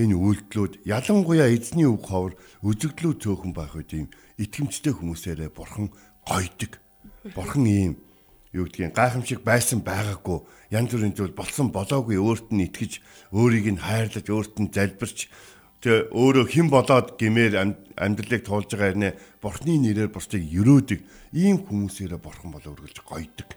энэ 0.00 0.16
үйлдэлүүд 0.16 0.88
ялангуяа 0.88 1.52
эзний 1.52 1.84
үг 1.84 2.08
ховор 2.08 2.40
үзэгдлүү 2.64 3.12
цөөхөн 3.20 3.52
байх 3.52 3.76
үед 3.76 3.92
ийм 3.92 4.08
итгэмжтэй 4.40 4.96
хүмүүсээрээ 4.96 5.52
бурхан 5.52 5.92
гойдог. 6.24 6.80
Бурхан 7.36 7.68
ийм 7.68 8.00
юу 8.52 8.66
гэдгийг 8.66 8.94
гайхамшиг 8.94 9.40
байсан 9.46 9.80
байгаагүй 9.86 10.42
янз 10.74 10.90
бүрийн 10.90 11.14
зүйл 11.14 11.34
болсон 11.34 11.70
болоогүй 11.70 12.18
өөрт 12.18 12.50
нь 12.50 12.66
итгэж 12.66 12.98
өөрийг 13.30 13.66
нь 13.78 13.82
хайрлаж 13.82 14.26
өөрт 14.26 14.54
нь 14.58 14.74
залбирч 14.74 15.30
тэгээ 15.80 16.10
өөрөө 16.10 16.46
хэн 16.50 16.68
болоод 16.68 17.14
гимээр 17.14 17.54
амьдралыг 17.94 18.42
туулж 18.42 18.74
байгаа 18.74 18.90
хэрнээ 18.90 19.12
бурхны 19.38 19.78
нэрээр 19.78 20.10
бусдыг 20.10 20.42
өрөөдөг 20.42 21.00
ийм 21.38 21.62
хүмүүсээрээ 21.62 22.20
бурхан 22.20 22.50
бол 22.50 22.66
өргөлж 22.74 22.98
гойдог. 23.06 23.48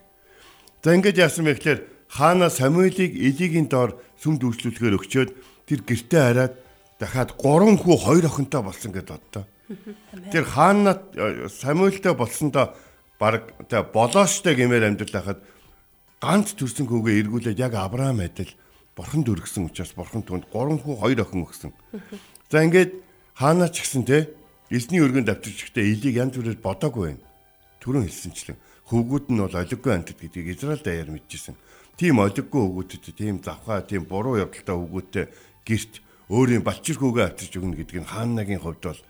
За 0.86 0.94
ингэж 0.94 1.18
яасан 1.18 1.50
бэ 1.50 1.58
гэхээр 1.58 1.80
хаана 2.08 2.54
Самуэлийг 2.54 3.18
Элигийн 3.18 3.68
доор 3.68 3.98
сүм 4.22 4.38
дүүслүүлэхээр 4.38 4.98
өгчөөд 5.02 5.32
тэр 5.66 5.80
гэртээ 5.84 6.22
хараад 6.22 6.54
дахиад 7.02 7.34
3 7.36 7.82
хүү 7.82 7.96
2 7.98 8.30
охинтой 8.30 8.62
болсон 8.62 8.92
гэдээ 8.94 9.18
боддоо. 9.18 9.44
Тэр 10.32 10.46
хаана 10.46 11.02
Самуэльтэй 11.50 12.14
болсондоо 12.14 12.78
баг 13.20 13.54
тэ 13.70 13.84
болоочтой 13.94 14.56
гэмээр 14.56 14.88
амьдрал 14.90 15.14
хахад 15.14 15.40
ганц 16.24 16.56
төрсөн 16.56 16.88
хүүгээ 16.88 17.28
эргүүлээд 17.28 17.60
яг 17.60 17.74
Авраам 17.76 18.24
адил 18.24 18.52
бурханд 18.96 19.28
өргөсөн 19.28 19.68
учраас 19.68 19.94
бурхан 19.98 20.24
түнд 20.24 20.48
3 20.54 20.80
хүү 20.82 20.96
2 21.02 21.22
охин 21.26 21.44
өгсөн. 21.44 21.72
За 22.48 22.64
ингээд 22.64 22.94
хаанаа 23.34 23.70
ч 23.74 23.82
гэсэн 23.82 24.06
те 24.06 24.30
эзний 24.70 25.02
өргөнд 25.02 25.30
авчирч 25.30 25.74
ихтэй 25.74 25.94
элийг 25.94 26.16
янз 26.16 26.38
бүрээр 26.38 26.62
бодоогүй 26.62 27.18
байна. 27.18 27.26
Төрөн 27.82 28.06
хэлсэнчлэн 28.06 28.58
хөвгүүд 28.88 29.26
нь 29.34 29.42
бол 29.42 29.56
олиггүй 29.58 29.92
амтд 29.94 30.20
гэдгийг 30.22 30.54
Израиль 30.54 30.86
даяар 30.86 31.10
мэдчихсэн. 31.10 31.56
Тийм 31.98 32.22
олиггүй 32.22 32.62
хөвгүүдэд 32.62 33.06
тийм 33.18 33.42
завхаа 33.42 33.82
тийм 33.82 34.06
буруу 34.06 34.38
явдалтай 34.38 34.76
хөвгүүтэй 34.78 35.26
гэрт 35.66 35.94
өөрийн 36.30 36.64
балчир 36.64 36.98
хүүгээ 37.02 37.26
авчирч 37.30 37.54
өгнө 37.58 37.78
гэдгийг 37.78 38.08
хааннагийн 38.08 38.62
хувьд 38.62 38.84
бол 38.84 39.02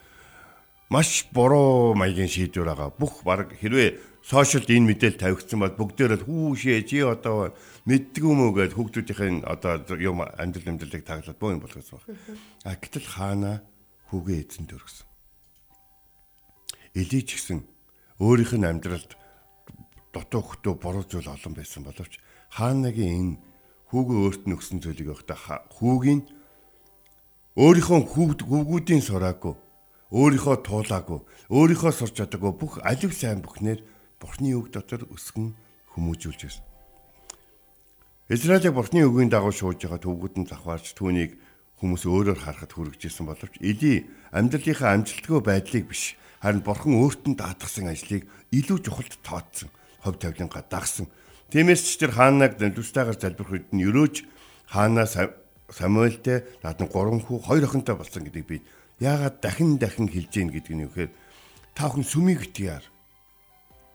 маш 0.93 1.25
буруу 1.33 1.97
маягийн 1.97 2.29
шийдвэр 2.29 2.69
байгаа. 2.69 2.93
Бүх 2.93 3.25
баг 3.25 3.57
хэрвээ 3.57 3.97
сошиалд 4.21 4.69
энэ 4.69 4.93
мэдээлэл 4.93 5.21
тавигдсан 5.25 5.59
бол 5.65 5.73
бүгдээр 5.73 6.21
л 6.21 6.27
хүүшээ 6.29 6.85
чи 6.85 7.01
одоо 7.01 7.57
мэддэг 7.89 8.21
юм 8.21 8.45
уу 8.45 8.53
гэж 8.53 8.77
хүүхдүүдийн 8.77 9.41
одоо 9.41 9.81
юм 9.97 10.21
амьдрал 10.21 10.69
амьдралыг 10.69 11.01
таглаад 11.01 11.41
боо 11.41 11.49
юм 11.57 11.65
болгосон 11.65 11.97
баг. 11.97 12.05
А 12.61 12.77
гэтэл 12.77 13.09
хаана 13.09 13.65
хүүгээ 14.13 14.37
эзэн 14.45 14.69
төргсөн. 14.69 15.09
Элий 16.93 17.23
ч 17.25 17.41
гэсэн 17.41 17.65
өөрийнх 18.21 18.53
нь 18.53 18.69
амьдралд 18.69 19.17
дутуу 20.13 20.45
хөтөө 20.45 20.73
буруу 20.77 21.03
зүйл 21.09 21.25
олон 21.25 21.57
байсан 21.57 21.81
боловч 21.89 22.21
хаанагийн 22.53 23.17
энэ 23.17 23.41
хүүгээ 23.89 24.19
өөрт 24.29 24.43
нь 24.45 24.53
өгсөн 24.53 24.77
зүйлийг 24.77 25.09
явахдаа 25.09 25.65
хүүгийн 25.73 26.21
өөрийнхөө 27.57 27.99
хүүгүүдийн 28.45 29.01
сураагүй 29.01 29.57
өөрийнхөө 30.13 30.61
туулаагүй, 30.61 31.19
өөрийнхөө 31.49 31.91
сурч 31.91 32.21
чадаагүй 32.21 32.53
бүх 32.53 32.77
алив 32.85 33.11
сайн 33.17 33.41
бүхнээр 33.41 33.81
Бурхны 34.21 34.53
үг 34.53 34.69
дотор 34.69 35.09
өсгөн 35.09 35.57
хүмүүжүүлж 35.97 36.41
байсан. 36.45 36.63
Израилийн 38.29 38.77
Бурхны 38.77 39.01
үгийн 39.09 39.33
дагуу 39.33 39.51
шууж 39.51 39.81
байгаа 39.81 39.99
төвгүүд 39.99 40.35
нь 40.37 40.47
завхаарч 40.47 40.93
түүнийг 40.93 41.35
хүмүүс 41.81 42.05
өөрөөр 42.07 42.39
харахад 42.39 42.71
хүрэгжсэн 42.71 43.25
боловч 43.25 43.57
Эли 43.59 44.07
амьдралынхаа 44.31 44.95
амжилтгүй 44.95 45.41
байдлыг 45.43 45.91
биш 45.91 46.15
харин 46.39 46.61
Бурхан 46.61 46.93
өөрт 46.93 47.23
нь 47.27 47.35
даатгсан 47.35 47.89
ажлыг 47.89 48.23
илүү 48.53 48.79
чухалд 48.85 49.17
тооцсон, 49.25 49.73
хов 49.99 50.15
тавилангаа 50.21 50.63
дагсан. 50.69 51.09
Тиймээс 51.51 51.83
ч 51.83 51.99
тэр 51.99 52.15
хаанаг 52.15 52.61
дүрстайгаар 52.61 53.19
залбирх 53.19 53.51
үед 53.51 53.67
нь 53.73 53.83
өрөөж 53.83 54.15
хаанаа 54.69 55.09
Самуэльтэй 55.73 56.61
наадан 56.61 56.85
3 56.85 57.23
хүү 57.25 57.37
2 57.49 57.65
охинтой 57.65 57.95
болсон 57.97 58.23
гэдгийг 58.27 58.47
би 58.47 58.57
яагаад 58.99 59.41
дахин 59.41 59.77
дахин 59.77 60.09
хэлж 60.09 60.31
гин 60.33 60.49
гэдэг 60.53 60.73
нь 60.73 60.83
юу 60.85 60.91
гэхээр 60.91 61.11
та 61.73 61.89
бүхэн 61.89 62.05
сүмийг 62.05 62.39
битгийар. 62.45 62.85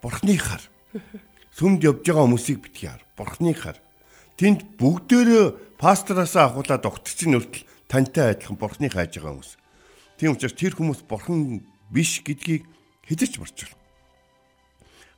Бурхныхаар. 0.02 0.62
Сүмд 1.54 1.82
явж 1.82 2.02
байгаа 2.06 2.26
хүмүүсийг 2.26 2.58
битгийар. 2.64 3.02
Бурхныхаар. 3.14 3.78
Тэнд 4.38 4.78
бүгдөө 4.78 5.78
пастороосаа 5.78 6.50
ахуулаад 6.50 6.86
огтч 6.86 7.26
нь 7.26 7.38
өртөл 7.38 7.66
тантай 7.86 8.34
адилхан 8.34 8.58
бурхны 8.58 8.90
хайж 8.90 9.18
байгаа 9.18 9.34
хүмүүс. 9.34 9.52
Тийм 10.18 10.34
учраас 10.34 10.54
тэр 10.54 10.74
хүмүүс 10.74 11.06
бурхан 11.06 11.62
биш 11.90 12.22
гэдгийг 12.22 12.66
хэдэж 13.06 13.38
марчвал. 13.38 13.74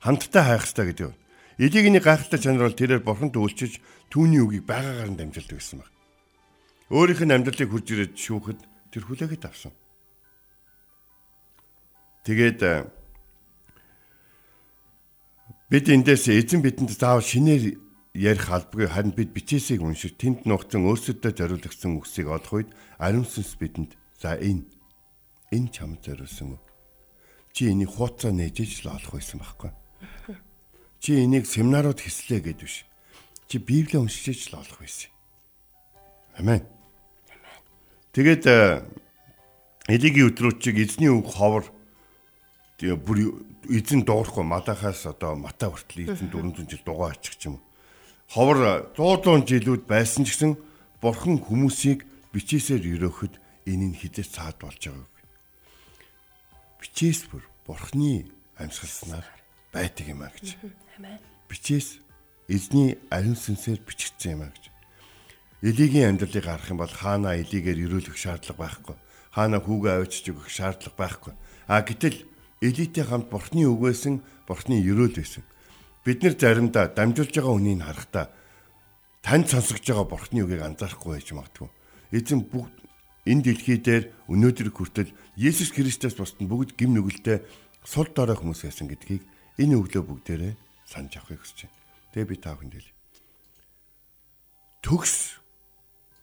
Хамтдаа 0.01 0.43
хайх 0.57 0.65
хэрэгтэй 0.65 0.85
гэдэг 0.89 1.07
нь. 1.09 1.19
Элигний 1.61 2.01
гайхалтай 2.01 2.39
чанар 2.41 2.69
бол 2.69 2.77
тэрээр 2.77 3.05
бурханд 3.05 3.37
үйлчиж 3.37 3.81
түүний 4.09 4.41
үгийг 4.41 4.65
байгаагаар 4.65 5.13
нь 5.13 5.19
дамжилдаг 5.19 5.57
гэсэн 5.61 5.81
байна. 5.81 5.93
Өөрийнх 6.89 7.21
нь 7.21 7.35
амьдралыг 7.35 7.69
хурж 7.69 7.87
ирээд 7.91 8.13
шүүхэд 8.17 8.59
тэр 8.91 9.03
хүлээгээд 9.07 9.47
авсан. 9.47 9.71
Тэгээд 12.27 12.59
э, 12.61 12.85
бид 15.71 15.85
эндээс 15.89 16.29
эзэн 16.29 16.61
бидэнд 16.61 16.93
заавал 16.93 17.25
шинээр 17.25 17.79
ярих 18.13 18.47
албагүй 18.51 18.91
харин 18.91 19.15
бид 19.15 19.31
бичээсийг 19.33 19.81
уншиж 19.81 20.19
тэнд 20.19 20.45
нухсан 20.45 20.85
өөрсөдөө 20.85 21.31
зориулсан 21.31 21.97
үгсийг 21.97 22.27
олох 22.27 22.51
үед 22.51 22.69
ариун 22.99 23.25
сүнс 23.25 23.55
бидэнд 23.55 23.95
за 24.19 24.35
энэ 24.35 24.67
энэ 25.55 25.71
чамд 25.71 26.03
зориулсан 26.03 26.53
үү? 26.55 26.61
Чи 27.55 27.71
энийг 27.71 27.91
хууцаа 27.95 28.31
нээжж 28.35 28.83
л 28.83 28.95
олох 28.95 29.15
байсан 29.15 29.39
байхгүй. 29.39 29.71
Чи 30.99 31.23
энийг 31.23 31.47
семинарууд 31.47 31.99
хийслээ 31.99 32.39
гэд 32.51 32.61
биш. 32.63 32.85
Чи 33.47 33.57
Библийг 33.59 33.99
уншиж 33.99 34.51
л 34.51 34.59
олох 34.59 34.79
байсан. 34.79 35.11
Амен. 36.39 36.63
Тэгээд 38.11 38.43
э, 38.47 38.83
Элигийн 39.87 40.31
өдрүүд 40.31 40.57
чиг 40.59 40.77
эзний 40.77 41.09
үг 41.09 41.27
ховор 41.31 41.65
Тэгээ 42.81 42.97
бүр 42.97 43.45
эзэн 43.69 44.01
дуурахгүй 44.01 44.41
Малахаас 44.41 45.05
одоо 45.05 45.37
Мата 45.37 45.69
хүртэл 45.69 46.09
эзэн 46.17 46.33
400 46.33 46.65
жил 46.65 46.81
дугаа 46.81 47.13
ачих 47.13 47.37
юм. 47.45 47.61
Ховор 48.25 48.89
100 48.97 49.45
жилүүд 49.45 49.85
байсан 49.85 50.25
ч 50.25 50.33
гэсэн 50.33 50.57
бурхан 50.97 51.37
хүмүүсийг 51.37 52.01
бичээсээр 52.33 52.81
өрөөхөд 52.81 53.37
энэ 53.69 53.93
нь 53.93 53.99
хизээ 54.01 54.25
цаад 54.25 54.57
болж 54.57 54.81
байгааг. 54.81 55.13
Бичээс 56.81 57.29
бүр 57.29 57.45
бурхны 57.69 58.25
амьсгалснаар 58.57 59.29
байдаг 59.69 60.05
юм 60.09 60.25
а 60.25 60.33
гэж. 60.33 60.57
Бичээс 61.53 62.01
эзний 62.49 62.97
ариун 63.13 63.37
сүнсээр 63.37 63.77
бичигдсэн 63.85 64.41
юм 64.41 64.49
а 64.49 64.49
гэж. 64.49 64.70
Элигийн 65.61 66.17
амьдралыг 66.17 66.45
харах 66.45 66.69
юм 66.73 66.81
бол 66.81 66.89
хаана 66.89 67.37
элигээр 67.37 67.85
өрөөлөх 67.85 68.17
шаардлага 68.17 68.57
байхгүй. 68.65 68.95
Хаана 69.29 69.61
хүүгээ 69.61 69.93
авчиж 70.01 70.25
өгөх 70.33 70.49
шаардлага 70.49 70.97
байхгүй. 70.97 71.33
А 71.69 71.85
гэтэл 71.85 72.17
элитэй 72.65 73.05
хамт 73.05 73.29
бурхны 73.29 73.69
үгээсэн 73.69 74.25
бурхны 74.49 74.81
өрөөл 74.81 75.21
байсан. 75.21 75.45
Бид 76.01 76.25
нэр 76.25 76.33
заримдаа 76.33 76.89
дамжуулж 76.89 77.29
байгаа 77.29 77.53
үнийг 77.53 77.77
харахтаа 77.85 78.25
танд 79.21 79.53
сонсогдож 79.53 79.85
байгаа 79.85 80.07
бурхны 80.09 80.41
үгийг 80.41 80.65
анзаарахгүй 80.65 81.11
байж 81.13 81.29
магадгүй. 81.29 81.69
Эзэн 82.09 82.41
бүгд 82.49 82.75
энэ 83.29 83.43
дэлхий 83.45 83.77
дээр 83.77 84.03
өнөөдөр 84.33 84.69
хүртэл 84.73 85.13
Есүс 85.37 85.77
Христос 85.77 86.17
бусдын 86.17 86.49
бүгд 86.49 86.73
гим 86.73 86.97
нүгэлтэй 86.97 87.45
сул 87.85 88.09
дорой 88.09 88.33
хүмүүс 88.33 88.65
байсан 88.65 88.89
гэдгийг 88.89 89.21
энэ 89.61 89.77
өглөө 89.77 90.03
бүгдээрээ 90.09 90.53
санаж 90.89 91.21
авахыг 91.21 91.45
хүсэж 91.45 91.69
байна. 91.69 91.77
Тэгээ 92.17 92.29
би 92.29 92.35
та 92.41 92.57
бүхэнд 92.57 92.73
хэлье. 92.77 92.93
Төгс 94.81 95.40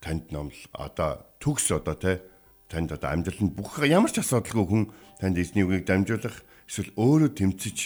танд 0.00 0.30
номл 0.32 0.56
одоо 0.72 1.26
төгс 1.42 1.70
одоо 1.74 1.94
те 1.94 2.22
танд 2.68 2.92
одоо 2.92 3.10
амьдралд 3.10 3.54
бүх 3.56 3.82
ямар 3.82 4.12
ч 4.12 4.22
асуудалгүй 4.22 4.66
хүн 4.66 4.84
танд 5.18 5.36
эзний 5.38 5.64
үгийг 5.64 5.88
дамжуулах 5.88 6.44
эсвэл 6.68 6.92
өөрөө 7.00 7.30
тэмцэж, 7.32 7.78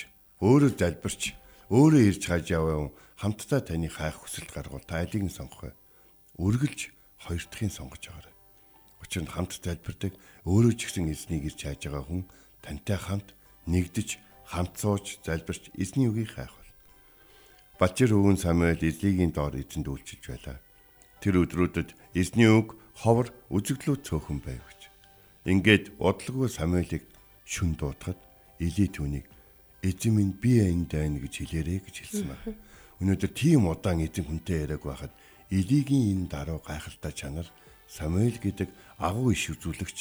өөрөө 0.42 0.70
залбирч, 0.74 1.22
өөрөө 1.70 2.02
ирж 2.10 2.22
хааж 2.26 2.46
яваа 2.50 2.90
хамтдаа 3.22 3.62
таны 3.62 3.86
хайх 3.86 4.18
хүсэл 4.18 4.50
гаргуул 4.50 4.82
та 4.82 4.98
алийг 4.98 5.22
нь 5.22 5.30
сонгох 5.30 5.70
вэ? 5.70 5.72
Үргэлж 6.42 6.90
хоёр 7.22 7.42
дахьыг 7.46 7.70
сонгож 7.70 8.02
байгаарай. 8.10 8.34
Учир 8.98 9.22
нь 9.22 9.30
хамт 9.30 9.54
залбирдаг 9.62 10.12
өөрөө 10.42 10.74
ч 10.74 10.90
гэсэн 10.90 11.06
эзнийг 11.14 11.46
ирж 11.46 11.60
хааж 11.62 11.80
байгаа 11.86 12.02
хүн 12.02 12.22
тантай 12.58 12.98
хамт 12.98 13.28
нэгдэж 13.70 14.18
хамт 14.50 14.74
сууж 14.74 15.22
залбирч 15.22 15.70
эзний 15.78 16.10
үгийг 16.10 16.34
хайх 16.34 16.50
бол. 16.50 16.70
Бачир 17.78 18.10
өвөн 18.10 18.36
Самуэль 18.42 18.82
эзлигийн 18.82 19.30
доор 19.30 19.54
эзэнд 19.54 19.86
үйлчилж 19.86 20.24
байлаа. 20.26 20.58
Тэр 21.22 21.46
өдрүүдэд 21.46 21.94
эзний 22.18 22.50
үг 22.50 22.74
ховор 22.98 23.30
үзэгдлүү 23.54 24.02
цөөхөн 24.02 24.42
байв 24.42 24.58
гэж. 24.58 24.80
Ингээд 25.46 25.94
бодлого 25.94 26.50
Самуэлийг 26.50 27.06
шүн 27.46 27.78
дуутахад 27.78 28.18
Эли 28.58 28.90
түүнийг 28.90 29.30
эзэн 29.86 30.18
минь 30.18 30.34
би 30.34 30.58
энд 30.66 30.90
байна 30.90 31.22
гэж 31.22 31.46
хэлээрэ 31.46 31.78
гэж 31.86 31.94
хэлсэн 32.02 32.26
байна. 32.26 32.58
Өнөөдөр 32.98 33.30
тийм 33.38 33.70
удаан 33.70 34.02
эзэн 34.02 34.26
хүнтэй 34.26 34.66
яриаг 34.66 34.82
байхад 34.82 35.14
Элигийн 35.50 36.26
энэ 36.26 36.30
даруй 36.30 36.58
гайхалтай 36.58 37.12
чанар 37.14 37.46
Самуэль 37.86 38.38
гэдэг 38.42 38.70
агуу 38.98 39.30
иш 39.30 39.50
үзүүлэгч, 39.52 39.98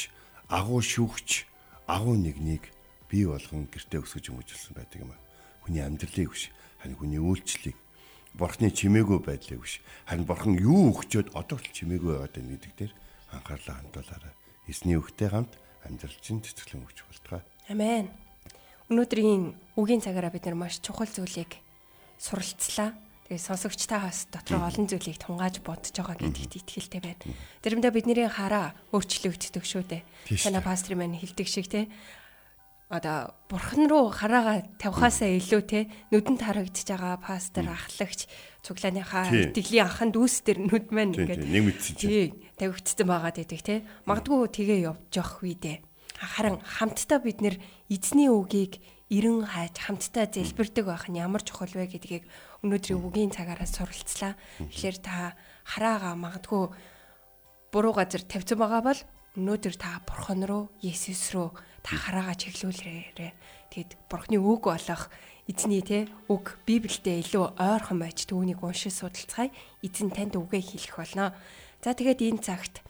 агуу 0.49 0.81
шүүгч, 0.81 1.45
агуу 1.89 2.15
нэгнийг 2.17 2.69
бий 3.09 3.25
болгон 3.25 3.67
гэртээ 3.67 3.99
өсгөж 3.99 4.25
өмжилсэн 4.31 4.73
байдаг 4.73 5.01
юм 5.01 5.11
а. 5.11 5.19
Хүний 5.65 5.83
амьдралыг 5.83 6.29
биш, 6.31 6.49
харин 6.79 6.95
хүний 6.95 7.19
үйлчлэлийг 7.19 7.77
Бурхны 8.35 8.71
чимээгүй 8.71 9.19
байдлыг 9.23 9.59
биш. 9.59 9.83
Харин 10.07 10.25
Бурхан 10.25 10.55
юу 10.55 10.95
өгчөөд 10.95 11.35
одоо 11.35 11.57
л 11.59 11.67
чимээгүй 11.67 12.15
байгаад 12.15 12.35
байна 12.35 12.51
гэдэг 12.55 12.73
дээр 12.79 12.93
анхаарлаа 13.35 13.75
хандуулаарай. 13.83 14.33
Эсний 14.71 14.95
өгтэй 14.95 15.29
хамт 15.31 15.53
амьдрал 15.83 16.17
чинь 16.23 16.39
цэцгэлэн 16.39 16.85
өгч 16.87 16.99
болтугай. 17.03 17.43
Амен. 17.67 18.07
Өнөөдрийн 18.87 19.55
үгийн 19.75 20.03
цагаараа 20.03 20.31
бид 20.31 20.47
нар 20.47 20.55
маш 20.55 20.79
чухал 20.79 21.07
зүйлийг 21.11 21.59
суралцлаа. 22.19 22.95
Тэгээ 23.27 23.47
сонсогчтой 23.47 23.99
хас 23.99 24.27
дотор 24.27 24.63
олон 24.63 24.87
зүйлийг 24.87 25.15
тунгааж 25.15 25.63
бодож 25.63 25.95
байгаа 25.95 26.19
гэдэгт 26.19 26.59
итгэлтэй 26.59 26.99
байна. 26.99 27.23
Заримдаа 27.63 27.91
бидний 27.95 28.27
хараа 28.27 28.75
өөрчлөгддөг 28.91 29.63
шүү 29.63 29.83
дээ. 29.87 30.03
Танай 30.43 30.59
пастор 30.59 30.99
маань 30.99 31.15
хэлдэг 31.15 31.47
шиг 31.47 31.71
те 31.71 31.87
одоо 32.91 33.31
бурхан 33.47 33.87
руу 33.87 34.11
хараага 34.11 34.67
тавихаасаа 34.75 35.31
илүү 35.39 35.61
те 35.63 35.87
нүдэнд 36.11 36.43
харагдаж 36.43 36.83
байгаа 36.83 37.15
пастор 37.23 37.71
ахлагч 37.71 38.27
цуглааныхаа 38.67 39.31
итгэлийн 39.31 39.87
анханд 39.87 40.13
дүүс 40.19 40.43
төр 40.43 40.59
нүд 40.67 40.91
маань 40.91 41.15
ингээд 41.15 41.47
нэг 41.47 41.63
мэдсэн 41.71 41.95
чинь. 41.95 42.35
Тавигдсан 42.59 43.07
байгаад 43.07 43.39
байдаг 43.39 43.61
те. 43.63 43.87
Магадгүй 44.03 44.51
тэгээ 44.51 44.79
явж 44.91 45.07
явах 45.15 45.39
үедээ 45.39 45.79
харин 46.21 46.61
хамтдаа 46.61 47.19
бид 47.19 47.41
нэр 47.41 47.57
эзний 47.89 48.29
үгийг 48.29 48.77
эрен 49.09 49.41
хайж 49.41 49.81
хамтдаа 49.81 50.29
зэлбэрдэг 50.29 50.85
байх 50.85 51.09
нь 51.09 51.17
ямар 51.17 51.41
чухал 51.41 51.73
вэ 51.73 51.89
гэдгийг 51.89 52.29
өнөөдрийн 52.61 53.01
үгийн 53.01 53.33
цагаараа 53.33 53.65
суралцлаа. 53.65 54.37
Тэгэхээр 54.61 54.97
та 55.01 55.33
хараага 55.65 56.13
магадгүй 56.13 56.69
буруу 57.73 57.93
газар 57.97 58.21
тавьсан 58.21 58.61
байгаа 58.61 58.81
бол 58.85 58.99
өнөөдөр 59.33 59.75
та 59.81 59.99
бурхан 60.05 60.45
руу 60.45 60.69
Есүс 60.85 61.33
рүү 61.33 61.49
та 61.81 61.97
хараагаа 61.97 62.37
чиглүүлээрэй. 62.37 63.33
Тэгэд 63.73 63.91
бурхны 64.09 64.37
үг 64.37 64.69
болох 64.69 65.09
эзний 65.47 65.81
те 65.81 66.07
үг 66.29 66.57
Библиэд 66.67 67.25
илүү 67.25 67.57
ойрхон 67.57 67.99
байж 67.99 68.25
түүнийг 68.29 68.61
уншиж 68.61 69.01
судалцгаая. 69.01 69.51
Эзэн 69.81 70.09
танд 70.13 70.37
үгээ 70.37 70.61
хэлэх 70.61 70.95
болно. 70.95 71.33
За 71.81 71.97
тэгээд 71.97 72.21
энэ 72.21 72.43
цагт 72.45 72.85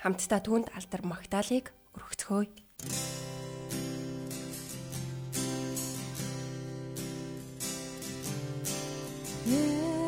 хамтдаа 0.00 0.40
түүнд 0.40 0.72
алдар 0.72 1.02
магтаалык 1.04 1.72
өргөцгөөе. 1.98 2.48
Эзэн 9.50 9.99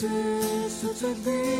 Jesus, 0.00 0.74
such 0.74 1.10
a 1.10 1.14
thing. 1.14 1.57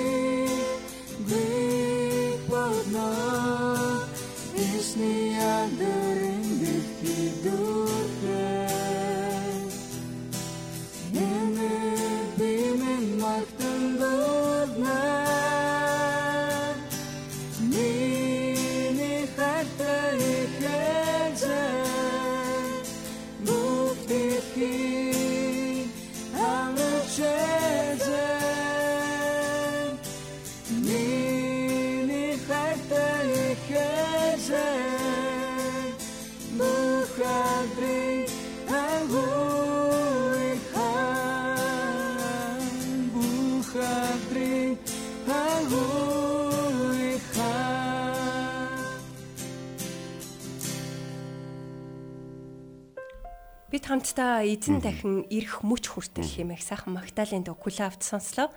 Бид 53.69 53.85
хамтдаа 53.85 54.49
эзэн 54.49 54.81
дахин 54.81 55.29
ирэх 55.29 55.61
мөч 55.61 55.93
хүртэл 55.93 56.25
хэмээх 56.25 56.65
сайхан 56.65 56.97
Магдалины 56.97 57.45
дуу 57.45 57.53
Кулавт 57.53 58.01
сонслоо. 58.01 58.49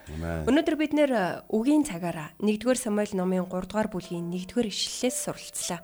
Өнөөдөр 0.47 0.75
бид 0.79 0.95
нэр 0.95 1.43
үгийн 1.51 1.83
цагаараа 1.83 2.31
1-р 2.39 2.79
Самуэль 2.79 3.19
номын 3.19 3.43
3-р 3.43 3.91
бүлгийн 3.91 4.31
1-р 4.31 4.71
ишлэлээс 4.71 5.17
суралцлаа. 5.27 5.83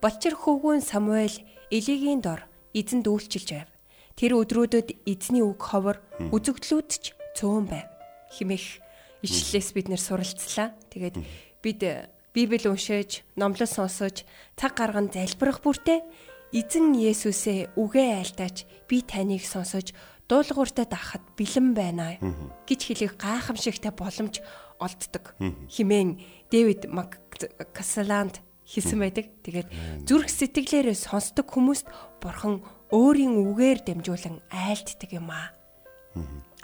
Болчир 0.00 0.32
хөвгүүн 0.32 0.80
Самуэль 0.80 1.44
Элигийн 1.68 2.24
дор 2.24 2.48
эзэнд 2.72 3.04
үйлчилж 3.04 3.52
байв. 3.52 3.68
Тэр 4.16 4.40
өдрүүдэд 4.40 4.96
эзний 5.04 5.44
үг 5.44 5.60
ховор 5.60 6.00
үзэгдлүүд 6.32 6.88
ч 6.88 7.12
цөөн 7.36 7.68
байв. 7.68 7.84
Химэх 8.32 8.80
ишлэлээс 9.20 9.76
бид 9.76 9.92
нэр 9.92 10.00
суралцлаа. 10.00 10.72
Тэгээд 10.88 11.20
бид 11.60 11.80
Библи 12.34 12.66
уншиж, 12.66 13.22
номлол 13.38 13.68
сонсож, 13.68 14.26
цаг 14.58 14.74
гарган 14.74 15.06
залбирах 15.12 15.62
бүртээ 15.62 16.02
Эзэн 16.52 16.94
Есүсээ 16.98 17.78
үгээ 17.78 18.08
айлтаач 18.20 18.68
би 18.88 19.00
таныг 19.00 19.42
сонсож 19.46 19.94
дуулууртаа 20.28 20.86
дахад 20.88 21.24
бэлэн 21.36 21.72
байна 21.76 22.16
гэж 22.68 22.80
хэлэх 22.84 23.14
гайхамшигтай 23.20 23.92
боломж 23.92 24.40
олддог. 24.80 25.36
Химэн 25.68 26.20
Дэвид 26.50 26.88
Маккасаланд 26.88 28.40
хэлсэн 28.64 28.98
байдаг. 29.00 29.28
Тэгээд 29.44 29.68
зүрх 30.08 30.28
сэтгэлээрээ 30.32 30.96
сонсдог 30.96 31.48
хүмүүст 31.52 31.86
бурхан 32.20 32.64
өөрийн 32.88 33.36
үгээр 33.36 33.84
дамжуулан 33.84 34.40
айлтдаг 34.48 35.10
юм 35.12 35.28
аа. 35.28 35.52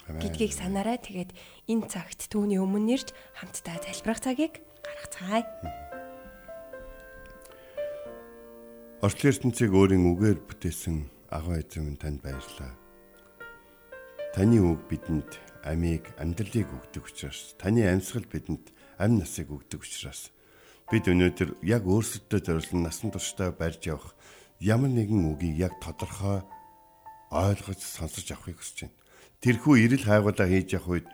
гэдгийг 0.09 0.53
санаарай. 0.57 0.99
Тэгээд 0.99 1.31
энэ 1.69 1.87
цагт 1.87 2.33
түүний 2.33 2.59
өмнө 2.59 2.97
нэрж 2.97 3.13
хамтдаа 3.37 3.79
залбирах 3.85 4.21
цагийг 4.25 4.65
гаргацгаая. 4.83 5.90
Орчлын 9.01 9.33
ертөнцийг 9.33 9.73
өөрийн 9.73 10.05
үгээр 10.13 10.45
бүтээсэн 10.45 11.09
агуу 11.33 11.57
эзэн 11.57 11.97
танд 11.97 12.21
баярлалаа. 12.21 12.77
Таны 14.37 14.61
үг 14.61 14.85
бидэнд 14.93 15.41
амийг 15.65 16.13
амьдралыг 16.21 16.69
өгдөг 16.69 17.09
учраас 17.09 17.57
таны 17.57 17.89
амьсгал 17.89 18.29
бидэнд 18.29 18.69
амь 19.01 19.17
насыг 19.17 19.49
өгдөг 19.49 19.89
учраас 19.89 20.29
бид 20.93 21.09
өнөөдөр 21.09 21.65
яг 21.65 21.89
өөрсөддөө 21.89 22.41
зориулсан 22.45 22.85
насан 22.85 23.09
туршдаа 23.09 23.57
барьж 23.57 23.89
явах 23.89 24.13
ямар 24.61 24.93
нэгэн 24.93 25.33
үгийг 25.33 25.73
яг 25.73 25.81
тодорхой 25.81 26.45
ойлгож 27.33 27.81
сонсож 27.81 28.29
авахыг 28.37 28.61
хүсэж 28.61 28.85
байна. 28.85 29.01
Тэрхүү 29.41 29.75
ирэл 29.81 30.05
хайгуулаа 30.05 30.45
хийж 30.45 30.77
явах 30.77 31.01
үед 31.01 31.07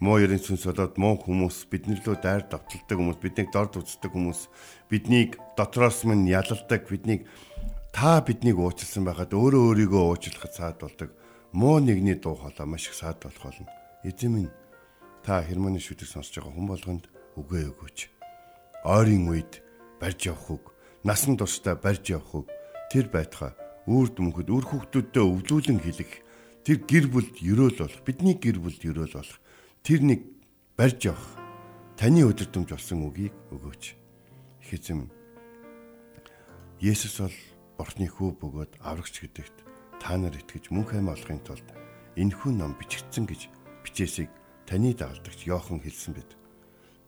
муу 0.00 0.16
ерэн 0.16 0.40
сүнс 0.40 0.64
болоод 0.64 0.96
муу 0.96 1.20
хүмүүс 1.20 1.68
бидний 1.68 2.00
лөө 2.00 2.16
дайр 2.24 2.48
давталдаг 2.48 2.96
хүмүүс 2.96 3.20
биднийг 3.20 3.48
дорд 3.52 3.76
үздэг 3.76 4.12
хүмүүс 4.12 4.40
биднийг 4.88 5.36
дотроос 5.60 6.08
минь 6.08 6.24
ялалдаг 6.24 6.88
биднийг 6.88 7.28
та 7.92 8.24
биднийг 8.24 8.56
уучлсан 8.56 9.04
байхад 9.04 9.36
өөрөө 9.36 9.62
өөрийгөө 9.76 10.04
уучлахад 10.08 10.52
саад 10.56 10.78
болдог. 10.80 11.10
Муу 11.52 11.84
нэгний 11.84 12.16
дуу 12.16 12.34
хоолой 12.40 12.64
маш 12.64 12.88
их 12.88 12.96
саад 12.96 13.20
болох 13.20 13.44
болно. 13.44 13.68
Эзэн 14.00 14.32
минь 14.32 14.50
та 15.20 15.44
хермоны 15.44 15.76
шүдэг 15.76 16.08
сонсож 16.08 16.32
байгаа 16.40 16.56
хүн 16.56 16.68
болгонд 16.72 17.04
үгээ 17.36 17.64
өгөөч. 17.68 17.98
Ойрын 18.88 19.28
үед 19.28 19.60
барьж 20.00 20.32
явах 20.32 20.48
үг 20.48 20.64
насан 21.04 21.36
туршдаа 21.36 21.76
барьж 21.76 22.08
явах 22.08 22.44
үг. 22.44 22.48
Тэр 22.88 23.12
байтха 23.12 23.52
үрд 23.84 24.16
мөнхөд 24.16 24.48
үр 24.48 24.64
хүүхдүүдэд 24.64 25.16
өвлүүлэн 25.16 25.80
хэлэх 25.80 26.12
тэр 26.64 26.78
гэр 26.84 27.06
бүлд 27.08 27.36
өрөөл 27.40 27.78
болох 27.80 28.02
бидний 28.04 28.36
гэр 28.36 28.60
бүлд 28.60 28.82
өрөөл 28.84 29.16
болох 29.16 29.38
тэр 29.82 30.00
нэг 30.04 30.20
барьж 30.76 31.08
явах 31.08 31.36
таны 31.96 32.24
өдөртөмж 32.28 32.68
болсон 32.72 33.08
үгийг 33.08 33.32
өгөөч. 33.52 33.84
Их 34.64 34.70
эзэм 34.76 35.08
Есүс 36.80 37.20
бол 37.20 37.36
Бурхны 37.80 38.08
хүү 38.08 38.40
бөгөөд 38.40 38.72
аврагч 38.84 39.24
гэдэгт 39.24 39.56
та 40.00 40.16
нар 40.16 40.36
итгэж 40.36 40.72
мөн 40.72 40.84
хайм 40.84 41.08
олохын 41.12 41.40
тулд 41.44 41.64
энэхүү 42.16 42.52
ном 42.56 42.76
бичигдсэн 42.76 43.24
гэж 43.24 43.48
бичээсийг 43.84 44.28
таны 44.68 44.92
дагалдагч 44.96 45.48
Йохан 45.48 45.80
хэлсэн 45.80 46.12
бид. 46.16 46.30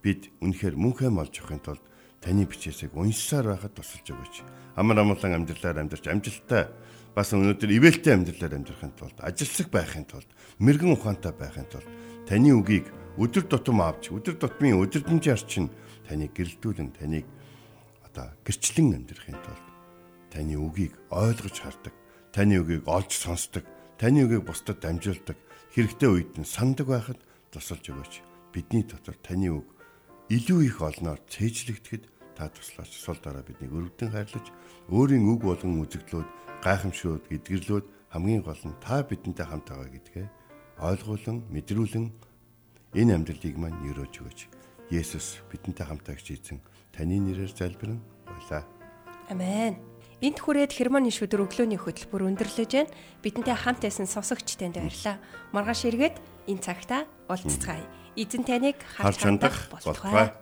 Бид 0.01 0.29
үнэхээр 0.41 0.77
мөн 0.77 0.93
хайм 0.97 1.21
олж 1.21 1.41
авахын 1.41 1.61
тулд 1.61 1.85
таны 2.21 2.49
бичээсийг 2.49 2.97
уншсаар 2.97 3.53
байхад 3.53 3.77
тусалж 3.77 4.13
өгөөч. 4.13 4.35
Амар 4.77 5.01
амгалан 5.01 5.45
амьдралаар 5.45 5.81
амьдарч 5.81 6.09
амжилттай 6.09 6.69
бас 7.13 7.33
өнөөдөр 7.37 7.71
ивэлтэй 7.77 8.13
амьдралаар 8.17 8.57
амьдрахын 8.57 8.93
тулд 8.97 9.19
ажилсаг 9.21 9.69
байхын 9.69 10.09
тулд 10.09 10.29
мэрэгэн 10.59 10.97
ухаантай 10.97 11.33
байхын 11.37 11.69
тулд 11.69 11.89
таны 12.25 12.57
үгийг 12.57 12.89
өдөр 13.21 13.45
тутам 13.49 13.85
авч 13.85 14.09
өдөр 14.09 14.41
тутмын 14.41 14.81
өдөрдөнжийн 14.81 15.37
арчин 15.37 15.67
таныг 16.09 16.33
гэрэлтүүлэн 16.33 16.91
таныг 16.97 17.27
одоо 18.09 18.33
гэрчлэн 18.49 18.97
амьдрахын 18.97 19.41
тулд 19.45 19.67
таны 20.33 20.57
үгийг 20.57 20.97
ойлгож 21.13 21.57
хардаг 21.61 21.95
таны 22.33 22.57
үгийг 22.65 22.89
олж 22.89 23.13
сонсдог 23.13 23.65
таны 24.01 24.25
үгийг 24.25 24.49
бусдад 24.49 24.81
дамжуулдаг 24.81 25.37
хэрэгтэй 25.77 26.09
үед 26.09 26.33
нь 26.41 26.49
сандаг 26.49 26.89
байхад 26.89 27.21
тусалж 27.53 27.85
өгөөч. 27.93 28.15
Бидний 28.53 28.85
дотор 28.85 29.17
таны 29.21 29.53
үг 29.53 29.69
илүү 30.33 30.61
их 30.69 30.81
олноор 30.81 31.21
цээжлэгдэхэд 31.29 32.05
та 32.43 32.51
туслаач 32.51 32.91
сул 32.99 33.19
дараа 33.23 33.47
биднийг 33.47 33.71
өрөвдөн 33.71 34.11
хайрлаж 34.11 34.47
өөрийн 34.91 35.31
үг 35.31 35.47
болгон 35.47 35.79
үзэгдлүүд 35.87 36.29
гайхамшгууд 36.67 37.31
эдгэрлүүд 37.31 37.87
хамгийн 38.11 38.43
гол 38.43 38.63
нь 38.67 38.75
та 38.83 39.07
бидэнтэй 39.07 39.47
хамт 39.47 39.71
байгаа 39.71 39.91
гэдгээ 39.95 40.27
ойлгуулан 40.83 41.39
мэдрүүлэн 41.55 42.07
энэ 42.99 43.15
амьдралыг 43.15 43.57
мань 43.63 43.79
өрөөж 43.87 44.15
өгөөч. 44.19 44.41
Есүс 44.91 45.39
бидэнтэй 45.55 45.87
хамтаагч 45.87 46.27
эзэн 46.35 46.59
таны 46.91 47.23
нэрээр 47.23 47.55
залбирэн 47.55 48.03
байлаа. 48.27 48.67
Амен. 49.31 49.79
Энт 50.19 50.39
хүрээд 50.43 50.75
хермоны 50.75 51.15
шүдэр 51.15 51.47
өглөөний 51.47 51.79
хөтөлбөр 51.79 52.27
өндөрлөж 52.27 52.71
байна. 52.75 52.95
Бидэнтэй 53.23 53.55
хамт 53.55 53.87
байсан 53.87 54.11
сонсогч 54.11 54.59
танд 54.59 54.83
баярлаа. 54.83 55.23
Маргааш 55.55 55.87
эргээд 55.87 56.19
энэ 56.51 56.63
цагта 56.63 57.07
уулзцгаая. 57.31 57.87
Эзэн 58.19 58.43
таныг 58.47 58.79
харж 58.83 59.19
хандах 59.19 59.71
болтугай. 59.71 60.42